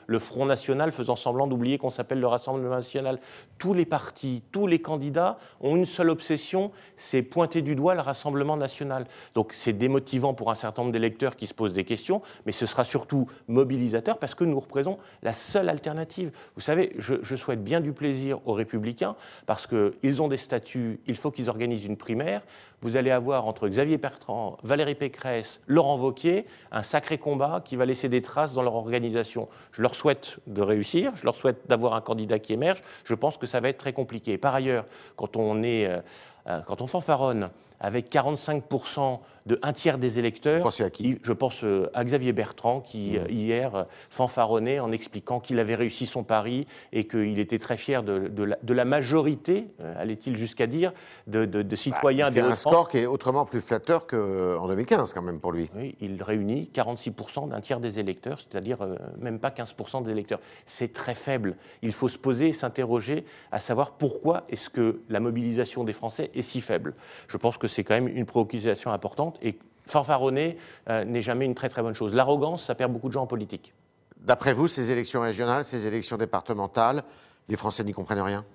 le 0.07 0.19
Front 0.19 0.45
National, 0.45 0.91
faisant 0.91 1.15
semblant 1.15 1.47
d'oublier 1.47 1.77
qu'on 1.77 1.89
s'appelle 1.89 2.19
le 2.19 2.27
Rassemblement 2.27 2.75
National 2.75 3.19
tous 3.61 3.73
les 3.75 3.85
partis, 3.85 4.41
tous 4.51 4.65
les 4.65 4.79
candidats 4.79 5.37
ont 5.59 5.75
une 5.75 5.85
seule 5.85 6.09
obsession, 6.09 6.71
c'est 6.97 7.21
pointer 7.21 7.61
du 7.61 7.75
doigt 7.75 7.93
le 7.93 8.01
Rassemblement 8.01 8.57
national. 8.57 9.05
Donc 9.35 9.53
c'est 9.53 9.73
démotivant 9.73 10.33
pour 10.33 10.49
un 10.49 10.55
certain 10.55 10.81
nombre 10.81 10.93
d'électeurs 10.93 11.35
qui 11.35 11.45
se 11.45 11.53
posent 11.53 11.73
des 11.73 11.83
questions, 11.83 12.23
mais 12.47 12.53
ce 12.53 12.65
sera 12.65 12.83
surtout 12.83 13.27
mobilisateur 13.47 14.17
parce 14.17 14.33
que 14.33 14.43
nous 14.43 14.59
représentons 14.59 14.99
la 15.21 15.33
seule 15.33 15.69
alternative. 15.69 16.31
Vous 16.55 16.61
savez, 16.61 16.95
je, 16.97 17.15
je 17.21 17.35
souhaite 17.35 17.63
bien 17.63 17.81
du 17.81 17.93
plaisir 17.93 18.39
aux 18.47 18.53
républicains 18.53 19.15
parce 19.45 19.67
qu'ils 19.67 20.21
ont 20.23 20.27
des 20.27 20.37
statuts, 20.37 20.99
il 21.05 21.15
faut 21.15 21.29
qu'ils 21.29 21.49
organisent 21.49 21.85
une 21.85 21.97
primaire 21.97 22.41
vous 22.81 22.97
allez 22.97 23.11
avoir 23.11 23.45
entre 23.45 23.67
Xavier 23.67 23.97
Bertrand, 23.97 24.57
Valérie 24.63 24.95
Pécresse, 24.95 25.61
Laurent 25.67 25.97
Vauquier, 25.97 26.47
un 26.71 26.81
sacré 26.81 27.19
combat 27.19 27.61
qui 27.63 27.75
va 27.75 27.85
laisser 27.85 28.09
des 28.09 28.23
traces 28.23 28.53
dans 28.53 28.63
leur 28.63 28.73
organisation. 28.73 29.47
Je 29.71 29.81
leur 29.81 29.95
souhaite 29.95 30.37
de 30.47 30.61
réussir, 30.61 31.13
je 31.15 31.23
leur 31.25 31.35
souhaite 31.35 31.67
d'avoir 31.67 31.93
un 31.93 32.01
candidat 32.01 32.39
qui 32.39 32.53
émerge. 32.53 32.81
Je 33.05 33.13
pense 33.13 33.37
que 33.37 33.47
ça 33.47 33.59
va 33.59 33.69
être 33.69 33.77
très 33.77 33.93
compliqué. 33.93 34.37
Par 34.37 34.55
ailleurs, 34.55 34.85
quand 35.15 35.37
on 35.37 35.63
est, 35.63 35.87
euh, 35.87 35.99
euh, 36.47 36.61
quand 36.61 36.81
on 36.81 36.87
fanfaronne 36.87 37.49
avec 37.81 38.11
45% 38.11 39.19
de 39.45 39.59
un 39.63 39.73
tiers 39.73 39.97
des 39.97 40.19
électeurs. 40.19 40.63
Pensez 40.63 40.83
à 40.83 40.89
qui 40.89 41.19
Je 41.23 41.33
pense 41.33 41.63
euh, 41.63 41.89
à 41.93 42.03
Xavier 42.03 42.33
Bertrand, 42.33 42.79
qui 42.79 43.11
mmh. 43.11 43.17
euh, 43.17 43.31
hier 43.31 43.75
euh, 43.75 43.83
fanfaronnait 44.09 44.79
en 44.79 44.91
expliquant 44.91 45.39
qu'il 45.39 45.59
avait 45.59 45.75
réussi 45.75 46.05
son 46.05 46.23
pari 46.23 46.67
et 46.93 47.07
qu'il 47.07 47.39
était 47.39 47.57
très 47.57 47.77
fier 47.77 48.03
de, 48.03 48.27
de, 48.27 48.73
la, 48.73 48.85
majorité, 48.85 49.67
allait-il 49.97 50.35
jusqu'à 50.35 50.67
dire, 50.67 50.91
de, 51.27 51.45
de 51.45 51.75
citoyens 51.75 52.27
bah, 52.27 52.31
C'est 52.33 52.41
un 52.41 52.55
score 52.55 52.89
qui 52.89 52.99
est 52.99 53.05
autrement 53.05 53.45
plus 53.45 53.61
flatteur 53.61 54.05
qu'en 54.07 54.67
2015, 54.67 55.13
quand 55.13 55.21
même, 55.21 55.39
pour 55.39 55.51
lui. 55.51 55.69
Oui, 55.75 55.95
il 56.01 56.21
réunit 56.21 56.69
46% 56.73 57.49
d'un 57.49 57.61
tiers 57.61 57.79
des 57.79 57.99
électeurs, 57.99 58.39
c'est-à-dire 58.39 58.79
même 59.19 59.39
pas 59.39 59.49
15% 59.49 60.03
des 60.03 60.11
électeurs. 60.11 60.39
C'est 60.65 60.93
très 60.93 61.15
faible. 61.15 61.55
Il 61.81 61.93
faut 61.93 62.09
se 62.09 62.17
poser 62.17 62.49
et 62.49 62.53
s'interroger 62.53 63.25
à 63.51 63.59
savoir 63.59 63.91
pourquoi 63.91 64.43
est-ce 64.49 64.69
que 64.69 65.01
la 65.09 65.19
mobilisation 65.19 65.83
des 65.83 65.93
Français 65.93 66.31
est 66.33 66.41
si 66.41 66.61
faible. 66.61 66.93
Je 67.27 67.37
pense 67.37 67.57
que 67.57 67.67
c'est 67.71 67.83
quand 67.83 67.95
même 67.95 68.07
une 68.07 68.25
préoccupation 68.25 68.91
importante 68.91 69.37
et 69.41 69.57
fanfaronner 69.87 70.57
euh, 70.89 71.03
n'est 71.05 71.21
jamais 71.21 71.45
une 71.45 71.55
très 71.55 71.69
très 71.69 71.81
bonne 71.81 71.95
chose. 71.95 72.13
L'arrogance, 72.13 72.65
ça 72.65 72.75
perd 72.75 72.91
beaucoup 72.91 73.07
de 73.07 73.13
gens 73.13 73.23
en 73.23 73.27
politique. 73.27 73.73
D'après 74.17 74.53
vous, 74.53 74.67
ces 74.67 74.91
élections 74.91 75.21
régionales, 75.21 75.65
ces 75.65 75.87
élections 75.87 76.17
départementales, 76.17 77.03
les 77.49 77.55
Français 77.55 77.83
n'y 77.83 77.93
comprennent 77.93 78.21
rien? 78.21 78.45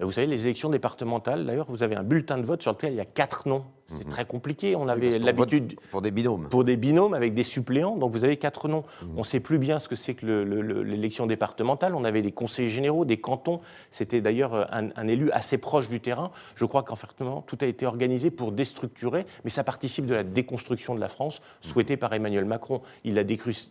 Vous 0.00 0.12
savez, 0.12 0.26
les 0.26 0.42
élections 0.42 0.70
départementales, 0.70 1.44
d'ailleurs, 1.44 1.66
vous 1.68 1.82
avez 1.82 1.96
un 1.96 2.04
bulletin 2.04 2.38
de 2.38 2.44
vote 2.44 2.62
sur 2.62 2.72
lequel 2.72 2.92
il 2.92 2.96
y 2.96 3.00
a 3.00 3.04
quatre 3.04 3.48
noms 3.48 3.64
C'est 3.88 4.04
mhm. 4.04 4.10
très 4.10 4.26
compliqué. 4.26 4.76
On 4.76 4.86
avait 4.86 5.18
l'habitude. 5.18 5.76
Pour 5.90 6.02
des 6.02 6.10
binômes. 6.10 6.48
Pour 6.48 6.64
des 6.64 6.76
binômes 6.76 7.14
avec 7.14 7.34
des 7.34 7.42
suppléants. 7.42 7.96
Donc 7.96 8.12
vous 8.12 8.24
avez 8.24 8.36
quatre 8.36 8.68
noms. 8.68 8.84
Mhm. 9.02 9.08
On 9.16 9.20
ne 9.20 9.24
sait 9.24 9.40
plus 9.40 9.58
bien 9.58 9.78
ce 9.78 9.88
que 9.88 9.96
c'est 9.96 10.14
que 10.14 10.26
l'élection 10.26 11.26
départementale. 11.26 11.94
On 11.94 12.04
avait 12.04 12.22
des 12.22 12.32
conseillers 12.32 12.68
généraux, 12.68 13.04
des 13.04 13.18
cantons. 13.18 13.60
C'était 13.90 14.20
d'ailleurs 14.20 14.68
un, 14.72 15.08
élu 15.08 15.30
assez 15.30 15.56
proche 15.56 15.88
du 15.88 16.00
terrain. 16.00 16.30
Je 16.56 16.64
crois 16.66 16.82
qu'en 16.82 16.96
fait, 16.96 17.08
tout 17.46 17.58
a 17.60 17.66
été 17.66 17.86
organisé 17.86 18.30
pour 18.30 18.52
déstructurer, 18.52 19.24
mais 19.44 19.50
ça 19.50 19.64
participe 19.64 20.06
de 20.06 20.14
la 20.14 20.24
déconstruction 20.24 20.94
de 20.94 21.00
la 21.00 21.08
France 21.08 21.40
souhaitée 21.60 21.96
par 21.96 22.12
Emmanuel 22.12 22.44
Macron. 22.44 22.82
Il 23.04 23.18
a, 23.18 23.22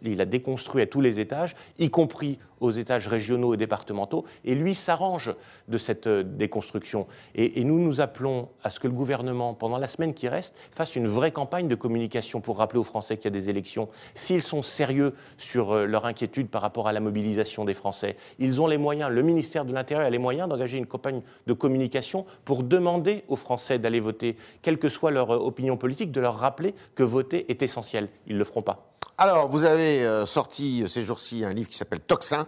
il 0.02 0.22
a 0.22 0.26
déconstruit 0.26 0.82
à 0.82 0.88
tous 0.88 1.02
les 1.02 1.20
étages, 1.20 1.56
y 1.78 1.90
compris 1.90 2.40
aux 2.60 2.72
étages 2.72 3.08
régionaux 3.08 3.54
et 3.54 3.58
départementaux, 3.58 4.26
et 4.46 4.56
lui 4.56 4.76
s'arrange 4.76 5.34
de 5.68 5.78
cette 5.78 6.08
euh, 6.08 6.24
déconstruction. 6.24 7.08
Et, 7.36 7.64
nous 7.64 7.80
nous 7.80 8.02
appelons 8.02 8.50
à 8.64 8.70
ce 8.70 8.80
que 8.80 8.88
le 8.88 8.94
gouvernement, 8.94 9.54
pendant 9.54 9.78
la 9.78 9.88
semaine 9.88 10.07
qui 10.14 10.28
reste, 10.28 10.54
fasse 10.72 10.96
une 10.96 11.08
vraie 11.08 11.32
campagne 11.32 11.68
de 11.68 11.76
communication 11.76 12.42
pour 12.42 12.58
rappeler 12.58 12.80
aux 12.80 12.84
Français 12.84 13.18
qu'il 13.18 13.26
y 13.26 13.28
a 13.28 13.40
des 13.40 13.50
élections. 13.50 13.90
S'ils 14.16 14.42
sont 14.42 14.62
sérieux 14.62 15.14
sur 15.38 15.72
euh, 15.72 15.86
leur 15.86 16.06
inquiétude 16.06 16.50
par 16.50 16.62
rapport 16.62 16.88
à 16.88 16.94
la 16.94 17.00
mobilisation 17.00 17.66
des 17.66 17.74
Français, 17.74 18.18
ils 18.40 18.62
ont 18.62 18.68
les 18.68 18.78
moyens, 18.78 19.12
le 19.12 19.22
ministère 19.22 19.66
de 19.66 19.74
l'Intérieur 19.74 20.06
a 20.06 20.10
les 20.10 20.18
moyens 20.18 20.50
d'engager 20.50 20.78
une 20.78 20.86
campagne 20.86 21.22
de 21.46 21.54
communication 21.54 22.26
pour 22.46 22.64
demander 22.64 23.24
aux 23.28 23.36
Français 23.36 23.80
d'aller 23.80 24.00
voter, 24.00 24.38
quelle 24.62 24.78
que 24.78 24.90
soit 24.90 25.12
leur 25.12 25.32
euh, 25.32 25.38
opinion 25.38 25.78
politique, 25.78 26.12
de 26.12 26.22
leur 26.22 26.38
rappeler 26.38 26.74
que 26.96 27.04
voter 27.04 27.50
est 27.50 27.62
essentiel. 27.62 28.10
Ils 28.28 28.34
ne 28.34 28.40
le 28.40 28.46
feront 28.46 28.62
pas. 28.62 28.94
Alors, 29.18 29.50
vous 29.50 29.64
avez 29.64 30.06
euh, 30.06 30.26
sorti 30.26 30.84
ces 30.88 31.04
jours-ci 31.04 31.44
un 31.44 31.54
livre 31.54 31.70
qui 31.70 31.78
s'appelle 31.78 32.02
Toxin, 32.02 32.48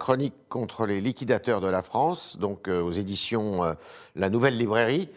chronique 0.00 0.34
contre 0.48 0.86
les 0.86 1.00
liquidateurs 1.00 1.60
de 1.60 1.68
la 1.68 1.82
France, 1.82 2.36
donc 2.40 2.66
aux 2.66 2.90
éditions 2.90 3.60
La 4.16 4.28
Nouvelle 4.28 4.56
Librairie. 4.56 5.08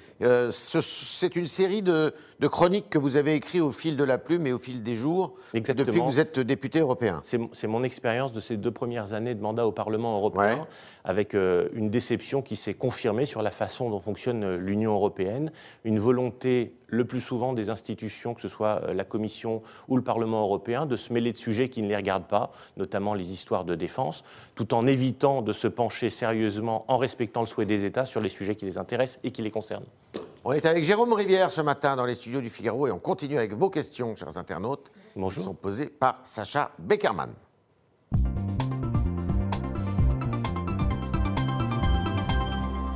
C'est 0.51 1.35
une 1.35 1.47
série 1.47 1.81
de, 1.81 2.13
chroniques 2.47 2.89
que 2.89 2.97
vous 2.97 3.17
avez 3.17 3.35
écrites 3.35 3.61
au 3.61 3.71
fil 3.71 3.97
de 3.97 4.03
la 4.03 4.17
plume 4.17 4.47
et 4.47 4.53
au 4.53 4.57
fil 4.57 4.83
des 4.83 4.95
jours 4.95 5.33
depuis 5.53 5.73
que 5.73 5.99
vous 5.99 6.19
êtes 6.19 6.39
député 6.39 6.79
européen. 6.79 7.21
C'est 7.23 7.67
mon 7.67 7.83
expérience 7.83 8.31
de 8.31 8.39
ces 8.39 8.57
deux 8.57 8.71
premières 8.71 9.13
années 9.13 9.35
de 9.35 9.41
mandat 9.41 9.67
au 9.67 9.71
Parlement 9.71 10.15
européen, 10.17 10.67
avec 11.03 11.33
une 11.33 11.89
déception 11.89 12.41
qui 12.41 12.55
s'est 12.55 12.73
confirmée 12.73 13.25
sur 13.25 13.41
la 13.41 13.51
façon 13.51 13.89
dont 13.89 13.99
fonctionne 13.99 14.55
l'Union 14.55 14.93
européenne, 14.93 15.51
une 15.83 15.99
volonté 15.99 16.73
le 16.91 17.05
plus 17.05 17.21
souvent 17.21 17.53
des 17.53 17.69
institutions, 17.69 18.33
que 18.35 18.41
ce 18.41 18.47
soit 18.47 18.81
euh, 18.83 18.93
la 18.93 19.03
Commission 19.03 19.63
ou 19.87 19.95
le 19.97 20.03
Parlement 20.03 20.41
européen, 20.41 20.85
de 20.85 20.97
se 20.97 21.11
mêler 21.11 21.31
de 21.31 21.37
sujets 21.37 21.69
qui 21.69 21.81
ne 21.81 21.87
les 21.87 21.95
regardent 21.95 22.27
pas, 22.27 22.51
notamment 22.77 23.13
les 23.13 23.31
histoires 23.31 23.63
de 23.63 23.75
défense, 23.75 24.23
tout 24.55 24.73
en 24.73 24.85
évitant 24.85 25.41
de 25.41 25.53
se 25.53 25.67
pencher 25.67 26.09
sérieusement, 26.09 26.85
en 26.87 26.97
respectant 26.97 27.41
le 27.41 27.47
souhait 27.47 27.65
des 27.65 27.85
États, 27.85 28.05
sur 28.05 28.21
les 28.21 28.29
sujets 28.29 28.55
qui 28.55 28.65
les 28.65 28.77
intéressent 28.77 29.19
et 29.23 29.31
qui 29.31 29.41
les 29.41 29.51
concernent. 29.51 29.85
On 30.43 30.53
est 30.53 30.65
avec 30.65 30.83
Jérôme 30.83 31.13
Rivière 31.13 31.51
ce 31.51 31.61
matin 31.61 31.95
dans 31.95 32.05
les 32.07 32.15
studios 32.15 32.41
du 32.41 32.49
Figaro 32.49 32.87
et 32.87 32.91
on 32.91 32.97
continue 32.97 33.37
avec 33.37 33.53
vos 33.53 33.69
questions, 33.69 34.15
chers 34.15 34.39
internautes, 34.39 34.91
Bonjour. 35.15 35.37
qui 35.37 35.45
sont 35.45 35.53
posées 35.53 35.85
par 35.85 36.19
Sacha 36.23 36.71
Beckerman. 36.79 37.29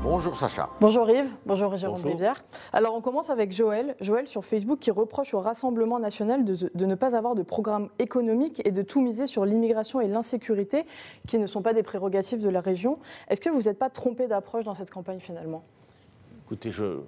Bonjour 0.01 0.35
Sacha. 0.35 0.69
Bonjour 0.81 1.07
Yves, 1.07 1.29
bonjour 1.45 1.77
Jérôme 1.77 2.03
Rivière. 2.03 2.43
Alors 2.73 2.95
on 2.95 3.01
commence 3.01 3.29
avec 3.29 3.51
Joël. 3.51 3.95
Joël 4.01 4.27
sur 4.27 4.43
Facebook 4.43 4.79
qui 4.79 4.89
reproche 4.89 5.35
au 5.35 5.39
Rassemblement 5.39 5.99
national 5.99 6.45
de, 6.45 6.71
de, 6.73 6.85
ne 6.87 6.95
pas 6.95 7.15
avoir 7.15 7.35
de 7.35 7.43
programme 7.43 7.89
économique 7.99 8.63
et 8.65 8.71
de 8.71 8.81
tout 8.81 9.01
miser 9.01 9.27
sur 9.27 9.45
l'immigration 9.45 10.01
et 10.01 10.07
l'insécurité 10.07 10.83
qui 11.27 11.37
ne 11.37 11.45
sont 11.45 11.61
pas 11.61 11.73
des 11.75 11.83
prérogatives 11.83 12.41
de 12.41 12.49
la 12.49 12.61
région. 12.61 12.97
Est-ce 13.29 13.41
que 13.41 13.49
vous 13.49 13.63
n'êtes 13.63 13.77
pas 13.77 13.91
trompé 13.91 14.25
d'approche 14.25 14.63
dans 14.63 14.73
cette 14.73 14.89
campagne 14.89 15.19
finalement? 15.19 15.63
Écoutez, 16.45 16.71
je, 16.71 16.99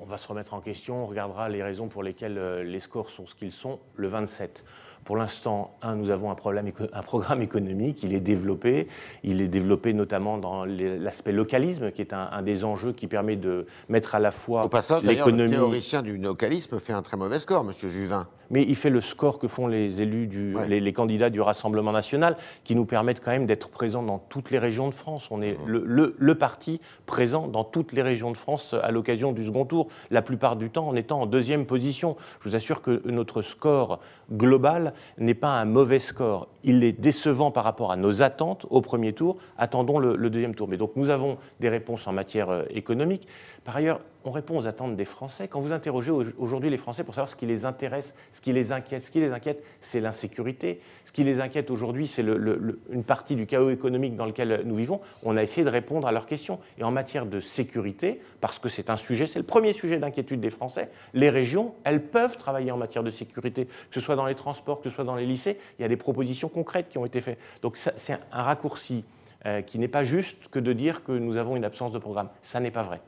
on 0.00 0.04
va 0.04 0.16
se 0.16 0.28
remettre 0.28 0.54
en 0.54 0.60
question, 0.60 1.04
on 1.04 1.06
regardera 1.06 1.48
les 1.48 1.62
raisons 1.62 1.88
pour 1.88 2.02
lesquelles 2.02 2.38
euh, 2.38 2.62
les 2.62 2.80
scores 2.80 3.10
sont 3.10 3.26
ce 3.26 3.34
qu'ils 3.34 3.52
sont 3.52 3.80
le 3.94 4.08
27. 4.08 4.64
Pour 5.04 5.16
l'instant, 5.16 5.76
un, 5.82 5.94
nous 5.96 6.10
avons 6.10 6.30
un, 6.30 6.34
problème, 6.34 6.70
un, 6.92 7.02
programme 7.02 7.42
économique, 7.42 8.02
il 8.02 8.14
est 8.14 8.20
développé, 8.20 8.88
il 9.22 9.40
est 9.40 9.48
développé 9.48 9.92
notamment 9.92 10.38
dans 10.38 10.64
l'aspect 10.64 11.32
localisme, 11.32 11.90
qui 11.90 12.02
est 12.02 12.12
un, 12.12 12.42
des 12.42 12.64
enjeux 12.64 12.92
qui 12.92 13.06
permet 13.06 13.36
de 13.36 13.66
mettre 13.88 14.14
à 14.14 14.18
la 14.18 14.30
fois 14.30 14.64
Au 14.64 14.68
passage, 14.68 15.02
l'économie... 15.02 15.52
le 15.52 15.58
théoricien 15.58 16.02
du 16.02 16.16
localisme 16.18 16.78
fait 16.78 16.92
un 16.92 17.02
très 17.02 17.16
mauvais 17.16 17.38
score, 17.38 17.64
Monsieur 17.64 17.88
Juvin 17.88 18.26
mais 18.50 18.62
il 18.62 18.76
fait 18.76 18.90
le 18.90 19.00
score 19.00 19.38
que 19.38 19.48
font 19.48 19.66
les 19.66 20.00
élus, 20.00 20.26
du, 20.26 20.56
les, 20.68 20.92
candidats 20.92 21.30
du 21.30 21.40
Rassemblement 21.40 21.92
national, 21.92 22.36
qui 22.64 22.74
nous 22.74 22.86
permettent 22.86 23.22
quand 23.22 23.30
même 23.30 23.46
d'être 23.46 23.68
présents 23.68 24.02
dans 24.02 24.18
toutes 24.18 24.50
les 24.50 24.58
régions 24.58 24.88
de 24.88 24.94
France. 24.94 25.28
On 25.30 25.42
est 25.42 25.52
mmh. 25.52 25.66
le, 25.66 26.14
le, 26.18 26.34
parti 26.34 26.80
présent 27.06 27.48
dans 27.48 27.64
toutes 27.64 27.92
les 27.92 28.02
régions 28.02 28.30
de 28.30 28.36
France 28.36 28.74
à 28.82 28.90
l'occasion 28.90 29.32
du 29.32 29.44
second 29.44 29.64
tour, 29.64 29.88
la 30.10 30.22
plupart 30.22 30.56
du 30.56 30.70
temps 30.70 30.88
en 30.88 30.96
étant 30.96 31.20
en 31.20 31.26
deuxième 31.26 31.66
position. 31.66 32.16
Je 32.40 32.48
vous 32.48 32.56
assure 32.56 32.82
que 32.82 33.02
notre 33.06 33.42
score 33.42 34.00
global 34.32 34.92
n'est 35.18 35.34
pas 35.34 35.48
un 35.48 35.64
mauvais 35.64 35.98
score. 35.98 36.48
Il 36.64 36.84
est 36.84 36.92
décevant 36.92 37.50
par 37.50 37.64
rapport 37.64 37.92
à 37.92 37.96
nos 37.96 38.22
attentes 38.22 38.66
au 38.70 38.80
premier 38.80 39.12
tour. 39.12 39.36
Attendons 39.56 39.98
le, 39.98 40.30
deuxième 40.30 40.54
tour. 40.54 40.68
Mais 40.68 40.76
donc 40.76 40.92
nous 40.96 41.10
avons 41.10 41.38
des 41.60 41.68
réponses 41.68 42.06
en 42.06 42.12
matière 42.12 42.50
euh, 42.50 42.64
économique. 42.70 43.26
Par 43.68 43.76
ailleurs, 43.76 44.00
on 44.24 44.30
répond 44.30 44.58
aux 44.58 44.66
attentes 44.66 44.96
des 44.96 45.04
Français. 45.04 45.46
Quand 45.46 45.60
vous 45.60 45.72
interrogez 45.72 46.10
aujourd'hui 46.10 46.70
les 46.70 46.78
Français 46.78 47.04
pour 47.04 47.14
savoir 47.14 47.28
ce 47.28 47.36
qui 47.36 47.44
les 47.44 47.66
intéresse, 47.66 48.14
ce 48.32 48.40
qui 48.40 48.50
les 48.54 48.72
inquiète, 48.72 49.02
ce 49.04 49.10
qui 49.10 49.20
les 49.20 49.30
inquiète, 49.30 49.62
c'est 49.82 50.00
l'insécurité. 50.00 50.80
Ce 51.04 51.12
qui 51.12 51.22
les 51.22 51.38
inquiète 51.38 51.70
aujourd'hui, 51.70 52.06
c'est 52.06 52.22
une 52.22 53.04
partie 53.04 53.36
du 53.36 53.46
chaos 53.46 53.68
économique 53.68 54.16
dans 54.16 54.24
lequel 54.24 54.62
nous 54.64 54.74
vivons. 54.74 55.02
On 55.22 55.36
a 55.36 55.42
essayé 55.42 55.64
de 55.64 55.68
répondre 55.68 56.08
à 56.08 56.12
leurs 56.12 56.24
questions. 56.24 56.60
Et 56.78 56.82
en 56.82 56.90
matière 56.90 57.26
de 57.26 57.40
sécurité, 57.40 58.22
parce 58.40 58.58
que 58.58 58.70
c'est 58.70 58.88
un 58.88 58.96
sujet, 58.96 59.26
c'est 59.26 59.38
le 59.38 59.44
premier 59.44 59.74
sujet 59.74 59.98
d'inquiétude 59.98 60.40
des 60.40 60.48
Français, 60.48 60.88
les 61.12 61.28
régions, 61.28 61.74
elles 61.84 62.02
peuvent 62.02 62.38
travailler 62.38 62.72
en 62.72 62.78
matière 62.78 63.02
de 63.02 63.10
sécurité, 63.10 63.66
que 63.66 63.94
ce 63.94 64.00
soit 64.00 64.16
dans 64.16 64.24
les 64.24 64.34
transports, 64.34 64.80
que 64.80 64.88
ce 64.88 64.94
soit 64.94 65.04
dans 65.04 65.16
les 65.16 65.26
lycées. 65.26 65.58
Il 65.78 65.82
y 65.82 65.84
a 65.84 65.88
des 65.88 65.98
propositions 65.98 66.48
concrètes 66.48 66.88
qui 66.88 66.96
ont 66.96 67.04
été 67.04 67.20
faites. 67.20 67.38
Donc 67.60 67.76
c'est 67.76 68.14
un 68.32 68.42
raccourci 68.42 69.04
euh, 69.44 69.60
qui 69.60 69.78
n'est 69.78 69.88
pas 69.88 70.04
juste 70.04 70.48
que 70.48 70.58
de 70.58 70.72
dire 70.72 71.04
que 71.04 71.12
nous 71.12 71.36
avons 71.36 71.54
une 71.54 71.66
absence 71.66 71.92
de 71.92 71.98
programme. 71.98 72.30
Ça 72.40 72.60
n'est 72.60 72.70
pas 72.70 72.82
vrai. 72.82 73.02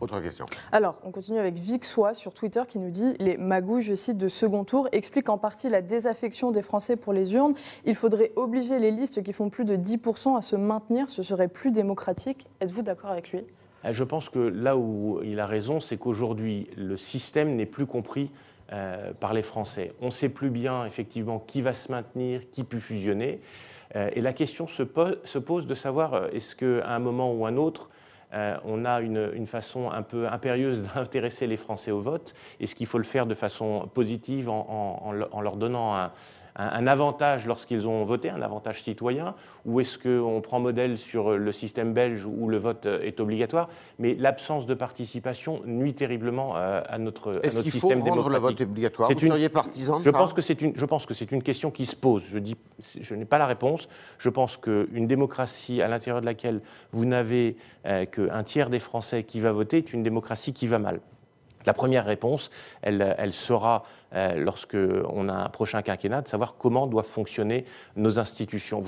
Autre 0.00 0.20
question. 0.20 0.44
Alors, 0.72 0.96
on 1.04 1.10
continue 1.10 1.38
avec 1.38 1.54
Vixois 1.54 2.12
sur 2.12 2.34
Twitter 2.34 2.62
qui 2.68 2.78
nous 2.78 2.90
dit 2.90 3.14
Les 3.18 3.38
magouilles, 3.38 3.82
je 3.82 3.94
cite, 3.94 4.18
de 4.18 4.28
second 4.28 4.64
tour 4.64 4.88
expliquent 4.92 5.30
en 5.30 5.38
partie 5.38 5.70
la 5.70 5.80
désaffection 5.80 6.50
des 6.50 6.60
Français 6.60 6.96
pour 6.96 7.14
les 7.14 7.34
urnes. 7.34 7.54
Il 7.86 7.94
faudrait 7.94 8.32
obliger 8.36 8.78
les 8.78 8.90
listes 8.90 9.22
qui 9.22 9.32
font 9.32 9.48
plus 9.48 9.64
de 9.64 9.74
10% 9.74 10.36
à 10.36 10.42
se 10.42 10.54
maintenir. 10.54 11.08
Ce 11.08 11.22
serait 11.22 11.48
plus 11.48 11.70
démocratique. 11.70 12.46
Êtes-vous 12.60 12.82
d'accord 12.82 13.10
avec 13.10 13.30
lui? 13.32 13.40
Euh, 13.86 13.92
Je 13.92 14.04
pense 14.04 14.28
que 14.28 14.38
là 14.38 14.76
où 14.76 15.20
il 15.24 15.40
a 15.40 15.46
raison, 15.46 15.80
c'est 15.80 15.96
qu'aujourd'hui, 15.96 16.68
le 16.76 16.98
système 16.98 17.56
n'est 17.56 17.66
plus 17.66 17.86
compris 17.86 18.30
euh, 18.72 19.12
par 19.18 19.32
les 19.32 19.42
Français. 19.42 19.92
On 20.02 20.06
ne 20.06 20.10
sait 20.10 20.28
plus 20.28 20.50
bien, 20.50 20.84
effectivement, 20.84 21.38
qui 21.38 21.62
va 21.62 21.72
se 21.72 21.90
maintenir, 21.90 22.42
qui 22.50 22.64
peut 22.64 22.80
fusionner. 22.80 23.40
Euh, 23.94 24.10
et 24.12 24.20
la 24.20 24.34
question 24.34 24.66
se 24.66 24.82
pose, 24.82 25.18
se 25.24 25.38
pose 25.38 25.66
de 25.66 25.74
savoir 25.74 26.26
est-ce 26.34 26.54
qu'à 26.54 26.86
un 26.86 26.98
moment 26.98 27.32
ou 27.32 27.46
un 27.46 27.56
autre, 27.56 27.88
euh, 28.34 28.56
on 28.64 28.84
a 28.84 29.00
une, 29.00 29.46
façon 29.46 29.90
un 29.90 30.02
peu 30.02 30.28
impérieuse 30.28 30.82
d'intéresser 30.94 31.46
les 31.46 31.56
Français 31.56 31.90
au 31.90 32.00
vote. 32.00 32.34
Est-ce 32.60 32.74
qu'il 32.74 32.86
faut 32.86 32.98
le 32.98 33.04
faire 33.04 33.26
de 33.26 33.34
façon 33.34 33.88
positive 33.94 34.48
en 34.48 35.12
leur 35.12 35.56
donnant 35.56 35.94
un, 35.94 36.10
un, 36.56 36.86
avantage 36.86 37.46
lorsqu'ils 37.46 37.86
ont 37.86 38.04
voté, 38.04 38.30
un 38.30 38.42
avantage 38.42 38.82
citoyen, 38.82 39.34
ou 39.64 39.80
est-ce 39.80 39.98
qu'on 39.98 40.40
prend 40.40 40.60
modèle 40.60 40.98
sur 40.98 41.36
le 41.36 41.52
système 41.52 41.92
belge 41.92 42.26
où 42.26 42.48
le 42.48 42.56
vote 42.56 42.86
est 42.86 43.20
obligatoire 43.20 43.68
Mais 43.98 44.14
l'absence 44.14 44.66
de 44.66 44.74
participation 44.74 45.60
nuit 45.66 45.94
terriblement 45.94 46.54
à 46.56 46.98
notre, 46.98 47.40
à 47.42 47.46
est-ce 47.46 47.60
qu'il 47.60 47.72
faut 47.72 47.88
rendre 47.88 48.28
le 48.28 48.38
vote 48.38 48.60
obligatoire 48.60 49.10
Vous 49.10 49.18
seriez 49.18 49.48
partisan 49.48 50.00
de 50.00 50.04
je 50.04 50.10
pense 50.10 50.32
que 50.32 50.42
c'est 50.42 50.60
une, 50.62 50.72
Je 50.76 50.84
pense 50.84 51.06
que 51.06 51.14
c'est 51.14 51.32
une 51.32 51.42
question 51.42 51.70
qui 51.70 51.86
se 51.86 51.96
pose. 51.96 52.22
Je, 52.30 52.38
dis, 52.38 52.56
je 53.00 53.14
n'ai 53.14 53.24
pas 53.24 53.38
la 53.38 53.46
réponse. 53.46 53.88
Je 54.18 54.28
pense 54.28 54.56
qu'une 54.56 55.06
démocratie 55.06 55.82
à 55.82 55.88
l'intérieur 55.88 56.20
de 56.20 56.26
laquelle 56.26 56.60
vous 56.92 57.04
n'avez 57.04 57.56
euh, 57.86 58.06
qu'un 58.06 58.42
tiers 58.42 58.70
des 58.70 58.80
Français 58.80 59.24
qui 59.24 59.40
va 59.40 59.52
voter 59.52 59.78
est 59.78 59.92
une 59.92 60.02
démocratie 60.02 60.52
qui 60.52 60.66
va 60.66 60.78
mal. 60.78 61.00
La 61.66 61.74
première 61.74 62.04
réponse, 62.04 62.50
elle, 62.82 63.32
sera, 63.32 63.84
euh, 64.14 64.36
lorsqu'on 64.36 65.28
a 65.28 65.34
un 65.34 65.48
prochain 65.48 65.82
quinquennat, 65.82 66.22
de 66.22 66.28
savoir 66.28 66.54
comment 66.56 66.86
doivent 66.86 67.04
fonctionner 67.04 67.64
nos 67.96 68.18
institutions. 68.18 68.80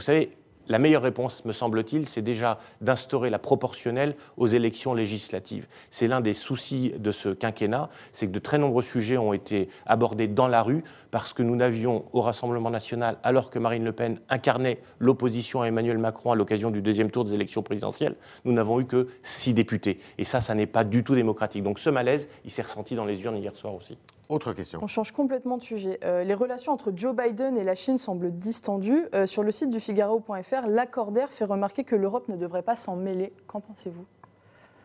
La 0.69 0.79
meilleure 0.79 1.03
réponse, 1.03 1.45
me 1.45 1.53
semble-t-il, 1.53 2.07
c'est 2.07 2.23
déjà 2.23 2.59
d'instaurer 2.81 3.31
la 3.31 3.39
proportionnelle 3.39 4.15
aux 4.37 4.47
élections 4.47 4.95
législatives. 4.95 5.67
C'est 5.91 6.09
l'un 6.09 6.21
des 6.21 6.35
soucis 6.35 6.93
de 6.99 7.11
ce 7.11 7.31
quinquennat, 7.31 7.89
c'est 8.13 8.27
que 8.27 8.33
de 8.33 8.39
très 8.39 8.59
nombreux 8.59 8.83
sujets 8.83 9.17
ont 9.17 9.33
été 9.33 9.69
abordés 9.87 10.29
dans 10.29 10.49
la 10.49 10.63
rue 10.63 10.85
parce 11.11 11.33
que 11.33 11.43
nous 11.43 11.57
n'avions 11.57 12.05
au 12.13 12.21
Rassemblement 12.21 12.71
national, 12.71 13.19
alors 13.23 13.51
que 13.51 13.59
Marine 13.59 13.85
Le 13.85 13.93
Pen 13.93 14.21
incarnait 14.29 14.81
l'opposition 14.99 15.63
à 15.63 15.67
Emmanuel 15.67 15.99
Macron 15.99 16.33
à 16.33 16.35
l'occasion 16.35 16.71
du 16.71 16.83
deuxième 16.83 17.11
tour 17.11 17.25
des 17.25 17.35
élections 17.35 17.63
présidentielles, 17.63 18.17
nous 18.45 18.53
n'avons 18.53 18.81
eu 18.81 18.87
que 18.87 19.09
six 19.23 19.55
députés. 19.55 19.99
Et 20.19 20.25
ça, 20.25 20.41
ça 20.41 20.55
n'est 20.55 20.67
pas 20.67 20.85
du 20.85 21.05
tout 21.05 21.15
démocratique. 21.15 21.63
Donc 21.63 21.79
ce 21.79 21.91
malaise, 21.91 22.29
il 22.45 22.51
s'est 22.51 22.63
ressenti 22.63 22.95
dans 22.95 23.05
les 23.05 23.23
urnes 23.23 23.37
hier 23.37 23.57
soir 23.57 23.75
aussi. 23.75 23.97
Autre 24.29 24.53
question. 24.53 24.79
On 24.83 24.87
change 24.87 25.13
complètement 25.13 25.57
de 25.57 25.63
sujet. 25.63 25.99
Euh, 26.05 26.23
les 26.23 26.35
relations 26.35 26.73
entre 26.73 26.93
Joe 26.95 27.17
Biden 27.17 27.57
et 27.57 27.65
la 27.65 27.75
Chine 27.75 27.97
semblent 27.97 28.31
distendues. 28.31 29.07
Euh, 29.15 29.25
sur 29.25 29.43
le 29.43 29.51
site 29.51 29.71
du 29.71 29.81
Figaro.fr, 29.81 30.67
l'accordaire 30.67 31.31
fait 31.31 31.47
remarquer 31.47 31.83
que 31.83 31.97
l'Europe 31.97 32.29
ne 32.29 32.37
devrait 32.37 32.63
pas 32.63 32.77
s'en 32.77 32.95
mêler. 32.95 33.33
Qu'en 33.47 33.61
pensez-vous? 33.61 34.05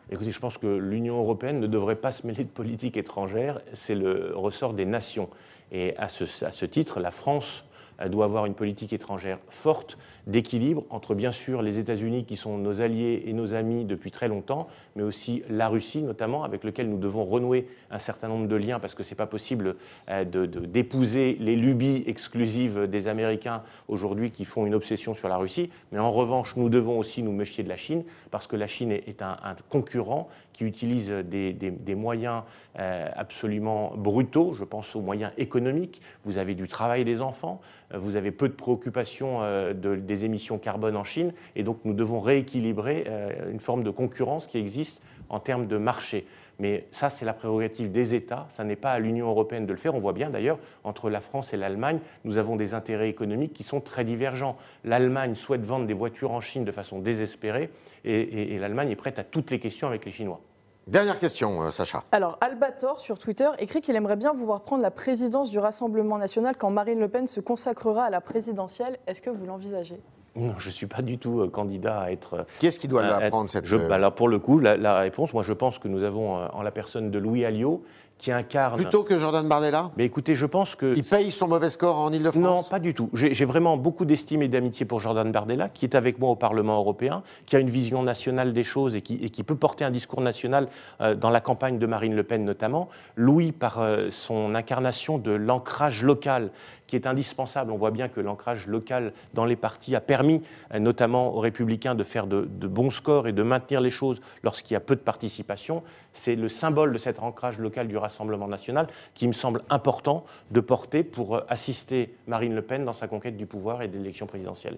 Écoutez, 0.09 0.31
je 0.31 0.39
pense 0.39 0.57
que 0.57 0.67
l'Union 0.67 1.17
européenne 1.17 1.59
ne 1.59 1.67
devrait 1.67 1.97
pas 1.97 2.11
se 2.11 2.25
mêler 2.25 2.45
de 2.45 2.49
politique 2.49 2.95
étrangère, 2.95 3.61
c'est 3.73 3.95
le 3.95 4.31
ressort 4.35 4.73
des 4.73 4.85
nations. 4.85 5.29
Et 5.71 5.95
à 5.97 6.07
ce, 6.07 6.23
à 6.45 6.51
ce 6.51 6.65
titre, 6.65 6.99
la 6.99 7.11
France 7.11 7.65
doit 8.09 8.25
avoir 8.25 8.45
une 8.45 8.53
politique 8.53 8.93
étrangère 8.93 9.39
forte, 9.47 9.97
d'équilibre 10.27 10.85
entre 10.89 11.15
bien 11.15 11.31
sûr 11.31 11.61
les 11.61 11.79
États-Unis 11.79 12.25
qui 12.25 12.37
sont 12.37 12.57
nos 12.57 12.81
alliés 12.81 13.23
et 13.25 13.33
nos 13.33 13.53
amis 13.53 13.85
depuis 13.85 14.11
très 14.11 14.27
longtemps, 14.27 14.67
mais 14.95 15.03
aussi 15.03 15.43
la 15.49 15.67
Russie 15.67 16.01
notamment, 16.01 16.43
avec 16.43 16.63
lequel 16.63 16.89
nous 16.89 16.97
devons 16.97 17.25
renouer 17.25 17.67
un 17.91 17.99
certain 17.99 18.27
nombre 18.27 18.47
de 18.47 18.55
liens 18.55 18.79
parce 18.79 18.95
que 18.95 19.03
ce 19.03 19.11
n'est 19.11 19.17
pas 19.17 19.27
possible 19.27 19.75
euh, 20.09 20.23
d'épouser 20.23 21.37
les 21.39 21.55
lubies 21.55 22.03
exclusives 22.07 22.87
des 22.87 23.07
Américains 23.07 23.63
aujourd'hui 23.87 24.31
qui 24.31 24.45
font 24.45 24.65
une 24.65 24.75
obsession 24.75 25.13
sur 25.13 25.27
la 25.27 25.37
Russie. 25.37 25.69
Mais 25.91 25.99
en 25.99 26.11
revanche, 26.11 26.55
nous 26.55 26.69
devons 26.69 26.97
aussi 26.97 27.23
nous 27.23 27.33
méfier 27.33 27.63
de 27.63 27.69
la 27.69 27.77
Chine 27.77 28.03
parce 28.31 28.47
que 28.47 28.55
la 28.55 28.67
Chine 28.67 28.91
est 28.91 29.21
un, 29.21 29.37
concurrent 29.69 30.29
qui 30.53 30.65
utilise 30.65 31.09
des, 31.09 31.95
moyens 31.95 32.43
euh, 32.79 33.09
absolument 33.15 33.93
brutaux. 33.95 34.53
Je 34.57 34.63
pense 34.63 34.95
aux 34.95 35.01
moyens 35.01 35.31
économiques. 35.37 36.01
Vous 36.25 36.37
avez 36.37 36.55
du 36.55 36.67
travail 36.67 37.05
des 37.05 37.21
enfants, 37.21 37.61
vous 37.93 38.15
avez 38.15 38.31
peu 38.31 38.49
de 38.49 38.53
préoccupations 38.53 39.41
de, 39.41 39.95
des 39.95 40.25
émissions 40.25 40.57
carbone 40.57 40.95
en 40.95 41.03
Chine, 41.03 41.33
et 41.55 41.63
donc 41.63 41.79
nous 41.85 41.93
devons 41.93 42.19
rééquilibrer 42.19 43.05
euh, 43.07 43.51
une 43.51 43.59
forme 43.59 43.83
de 43.83 43.89
concurrence 43.89 44.47
qui 44.47 44.57
existe 44.57 45.01
en 45.29 45.39
termes 45.39 45.67
de 45.67 45.77
marché. 45.77 46.25
Mais 46.59 46.85
ça, 46.91 47.09
c'est 47.09 47.25
la 47.25 47.33
prérogative 47.33 47.91
des 47.91 48.13
États, 48.13 48.47
ça 48.51 48.63
n'est 48.63 48.75
pas 48.75 48.91
à 48.91 48.99
l'Union 48.99 49.27
européenne 49.27 49.65
de 49.65 49.71
le 49.71 49.77
faire. 49.77 49.95
On 49.95 49.99
voit 49.99 50.13
bien 50.13 50.29
d'ailleurs, 50.29 50.59
entre 50.83 51.09
la 51.09 51.19
France 51.19 51.53
et 51.53 51.57
l'Allemagne, 51.57 51.99
nous 52.25 52.37
avons 52.37 52.55
des 52.55 52.73
intérêts 52.73 53.09
économiques 53.09 53.53
qui 53.53 53.63
sont 53.63 53.81
très 53.81 54.03
divergents. 54.03 54.57
L'Allemagne 54.83 55.35
souhaite 55.35 55.63
vendre 55.63 55.87
des 55.87 55.93
voitures 55.93 56.31
en 56.31 56.41
Chine 56.41 56.63
de 56.63 56.71
façon 56.71 56.99
désespérée, 56.99 57.69
et 58.05 58.57
l'Allemagne 58.59 58.91
est 58.91 58.95
prête 58.95 59.17
à 59.17 59.23
toutes 59.23 59.49
les 59.49 59.59
questions 59.59 59.87
avec 59.87 60.05
les 60.05 60.11
Chinois. 60.11 60.41
Dernière 60.87 61.17
question, 61.17 61.63
euh, 61.63 61.69
Sacha. 61.69 62.03
Alors, 62.11 62.37
Albator, 62.41 62.99
sur 62.99 63.17
Twitter, 63.17 63.47
écrit 63.57 63.79
qu'il 63.79 63.95
aimerait 63.95 64.17
bien 64.17 64.33
vous 64.33 64.45
voir 64.45 64.61
prendre 64.63 64.83
la 64.83 64.91
présidence 64.91 65.49
du 65.49 65.57
Rassemblement 65.57 66.17
national 66.17 66.55
quand 66.57 66.69
Marine 66.71 66.99
Le 66.99 67.07
Pen 67.07 67.25
se 67.25 67.39
consacrera 67.39 68.05
à 68.05 68.09
la 68.09 68.19
présidentielle. 68.19 68.97
Est-ce 69.07 69.21
que 69.21 69.29
vous 69.29 69.45
l'envisagez? 69.45 70.01
Non, 70.35 70.55
je 70.57 70.67
ne 70.67 70.73
suis 70.73 70.87
pas 70.87 71.01
du 71.01 71.17
tout 71.17 71.39
euh, 71.39 71.47
candidat 71.47 72.01
à 72.01 72.11
être. 72.11 72.33
Euh, 72.33 72.43
Qu'est-ce 72.59 72.79
qui 72.79 72.89
doit 72.89 73.01
l'apprendre 73.01 73.49
cette 73.49 73.65
je, 73.65 73.77
bah, 73.77 73.95
Alors, 73.95 74.13
pour 74.13 74.27
le 74.27 74.39
coup, 74.39 74.59
la, 74.59 74.75
la, 74.75 74.99
réponse, 74.99 75.33
moi, 75.33 75.43
je 75.43 75.53
pense 75.53 75.79
que 75.79 75.87
nous 75.87 76.03
avons 76.03 76.35
en 76.35 76.61
la 76.61 76.71
personne 76.71 77.11
de 77.11 77.19
Louis 77.19 77.45
Alliot, 77.45 77.81
qui 78.23 78.31
incarne. 78.31 78.77
Plutôt 78.77 79.03
que 79.03 79.19
Jordan 79.19 79.45
Bardella 79.49 79.91
Mais 79.97 80.05
écoutez, 80.05 80.35
je 80.35 80.45
pense 80.45 80.75
que. 80.75 80.95
Il 80.95 81.03
paye 81.03 81.29
son 81.29 81.49
mauvais 81.49 81.69
score 81.69 81.97
en 81.97 82.11
Ile-de-France 82.13 82.41
Non, 82.41 82.63
pas 82.63 82.79
du 82.79 82.93
tout. 82.93 83.09
J'ai 83.13 83.43
vraiment 83.43 83.75
beaucoup 83.75 84.05
d'estime 84.05 84.41
et 84.41 84.47
d'amitié 84.47 84.85
pour 84.85 85.01
Jordan 85.01 85.29
Bardella, 85.29 85.67
qui 85.67 85.83
est 85.83 85.93
avec 85.93 86.19
moi 86.19 86.29
au 86.29 86.37
Parlement 86.37 86.77
européen, 86.77 87.21
qui 87.45 87.57
a 87.57 87.59
une 87.59 87.69
vision 87.69 88.01
nationale 88.01 88.53
des 88.53 88.63
choses 88.63 88.95
et 88.95 89.01
qui, 89.01 89.15
et 89.15 89.29
qui 89.29 89.43
peut 89.43 89.55
porter 89.55 89.83
un 89.83 89.91
discours 89.91 90.21
national 90.21 90.69
euh, 91.01 91.15
dans 91.15 91.29
la 91.29 91.41
campagne 91.41 91.77
de 91.77 91.85
Marine 91.85 92.15
Le 92.15 92.23
Pen 92.23 92.45
notamment. 92.45 92.87
Louis, 93.17 93.51
par 93.51 93.79
euh, 93.79 94.07
son 94.09 94.55
incarnation 94.55 95.17
de 95.17 95.31
l'ancrage 95.31 96.01
local, 96.01 96.51
qui 96.93 96.97
est 96.97 97.07
indispensable. 97.07 97.71
On 97.71 97.77
voit 97.77 97.89
bien 97.89 98.07
que 98.07 98.19
l'ancrage 98.19 98.67
local 98.67 99.13
dans 99.33 99.45
les 99.45 99.55
partis 99.55 99.95
a 99.95 99.99
permis 99.99 100.43
euh, 100.71 100.77
notamment 100.77 101.33
aux 101.33 101.39
républicains 101.39 101.95
de 101.95 102.03
faire 102.03 102.27
de, 102.27 102.45
bons 102.67 102.91
scores 102.91 103.27
et 103.27 103.31
de 103.31 103.41
maintenir 103.41 103.81
les 103.81 103.89
choses 103.89 104.21
lorsqu'il 104.43 104.75
y 104.75 104.77
a 104.77 104.79
peu 104.79 104.95
de 104.95 105.01
participation. 105.01 105.81
C'est 106.13 106.35
le 106.35 106.49
symbole 106.49 106.93
de 106.93 106.99
cet 106.99 107.17
ancrage 107.17 107.57
local 107.57 107.87
du 107.87 107.97
Rassemblement 107.97 108.47
national 108.47 108.85
qui 109.15 109.27
me 109.27 109.33
semble 109.33 109.63
important 109.71 110.23
de 110.51 110.59
porter 110.59 111.03
pour 111.03 111.37
euh, 111.37 111.41
assister 111.49 112.15
Marine 112.27 112.53
Le 112.53 112.61
Pen 112.61 112.85
dans 112.85 112.93
sa 112.93 113.07
conquête 113.07 113.37
du 113.37 113.47
pouvoir 113.47 113.81
et 113.81 113.87
de 113.87 113.97
l'élection 113.97 114.27
présidentielle. 114.27 114.77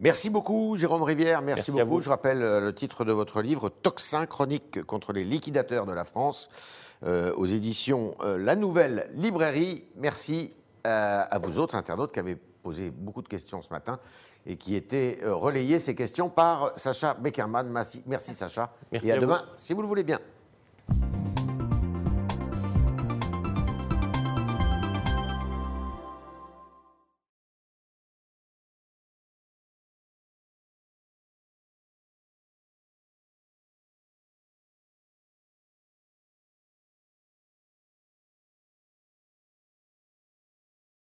Merci 0.00 0.30
beaucoup, 0.30 0.76
Jérôme 0.76 1.04
Rivière. 1.04 1.40
Merci, 1.40 1.70
beaucoup. 1.70 2.00
Je 2.00 2.10
rappelle 2.10 2.42
euh, 2.42 2.60
le 2.60 2.74
titre 2.74 3.04
de 3.04 3.12
votre 3.12 3.42
livre, 3.42 3.68
Toxin, 3.68 4.26
chronique 4.26 4.82
contre 4.82 5.12
les 5.12 5.22
liquidateurs 5.22 5.86
de 5.86 5.92
la 5.92 6.02
France, 6.02 6.50
aux 7.36 7.46
éditions 7.46 8.16
La 8.24 8.56
Nouvelle 8.56 9.08
Librairie. 9.14 9.84
Merci 9.94 10.50
euh, 10.88 11.24
à 11.30 11.38
vous 11.38 11.58
autres 11.58 11.74
internautes 11.74 12.12
qui 12.12 12.18
avez 12.18 12.36
posé 12.36 12.90
beaucoup 12.90 13.22
de 13.22 13.28
questions 13.28 13.60
ce 13.60 13.70
matin 13.70 13.98
et 14.46 14.56
qui 14.56 14.74
étaient 14.74 15.18
euh, 15.22 15.34
relayées 15.34 15.78
ces 15.78 15.94
questions 15.94 16.30
par 16.30 16.72
Sacha 16.76 17.14
Beckerman. 17.14 17.68
Merci, 17.68 18.34
Sacha. 18.34 18.72
et 18.92 19.12
à, 19.12 19.18
demain, 19.18 19.44
si 19.56 19.74
vous 19.74 19.82
le 19.82 19.88
voulez 19.88 20.04
bien. 20.04 20.18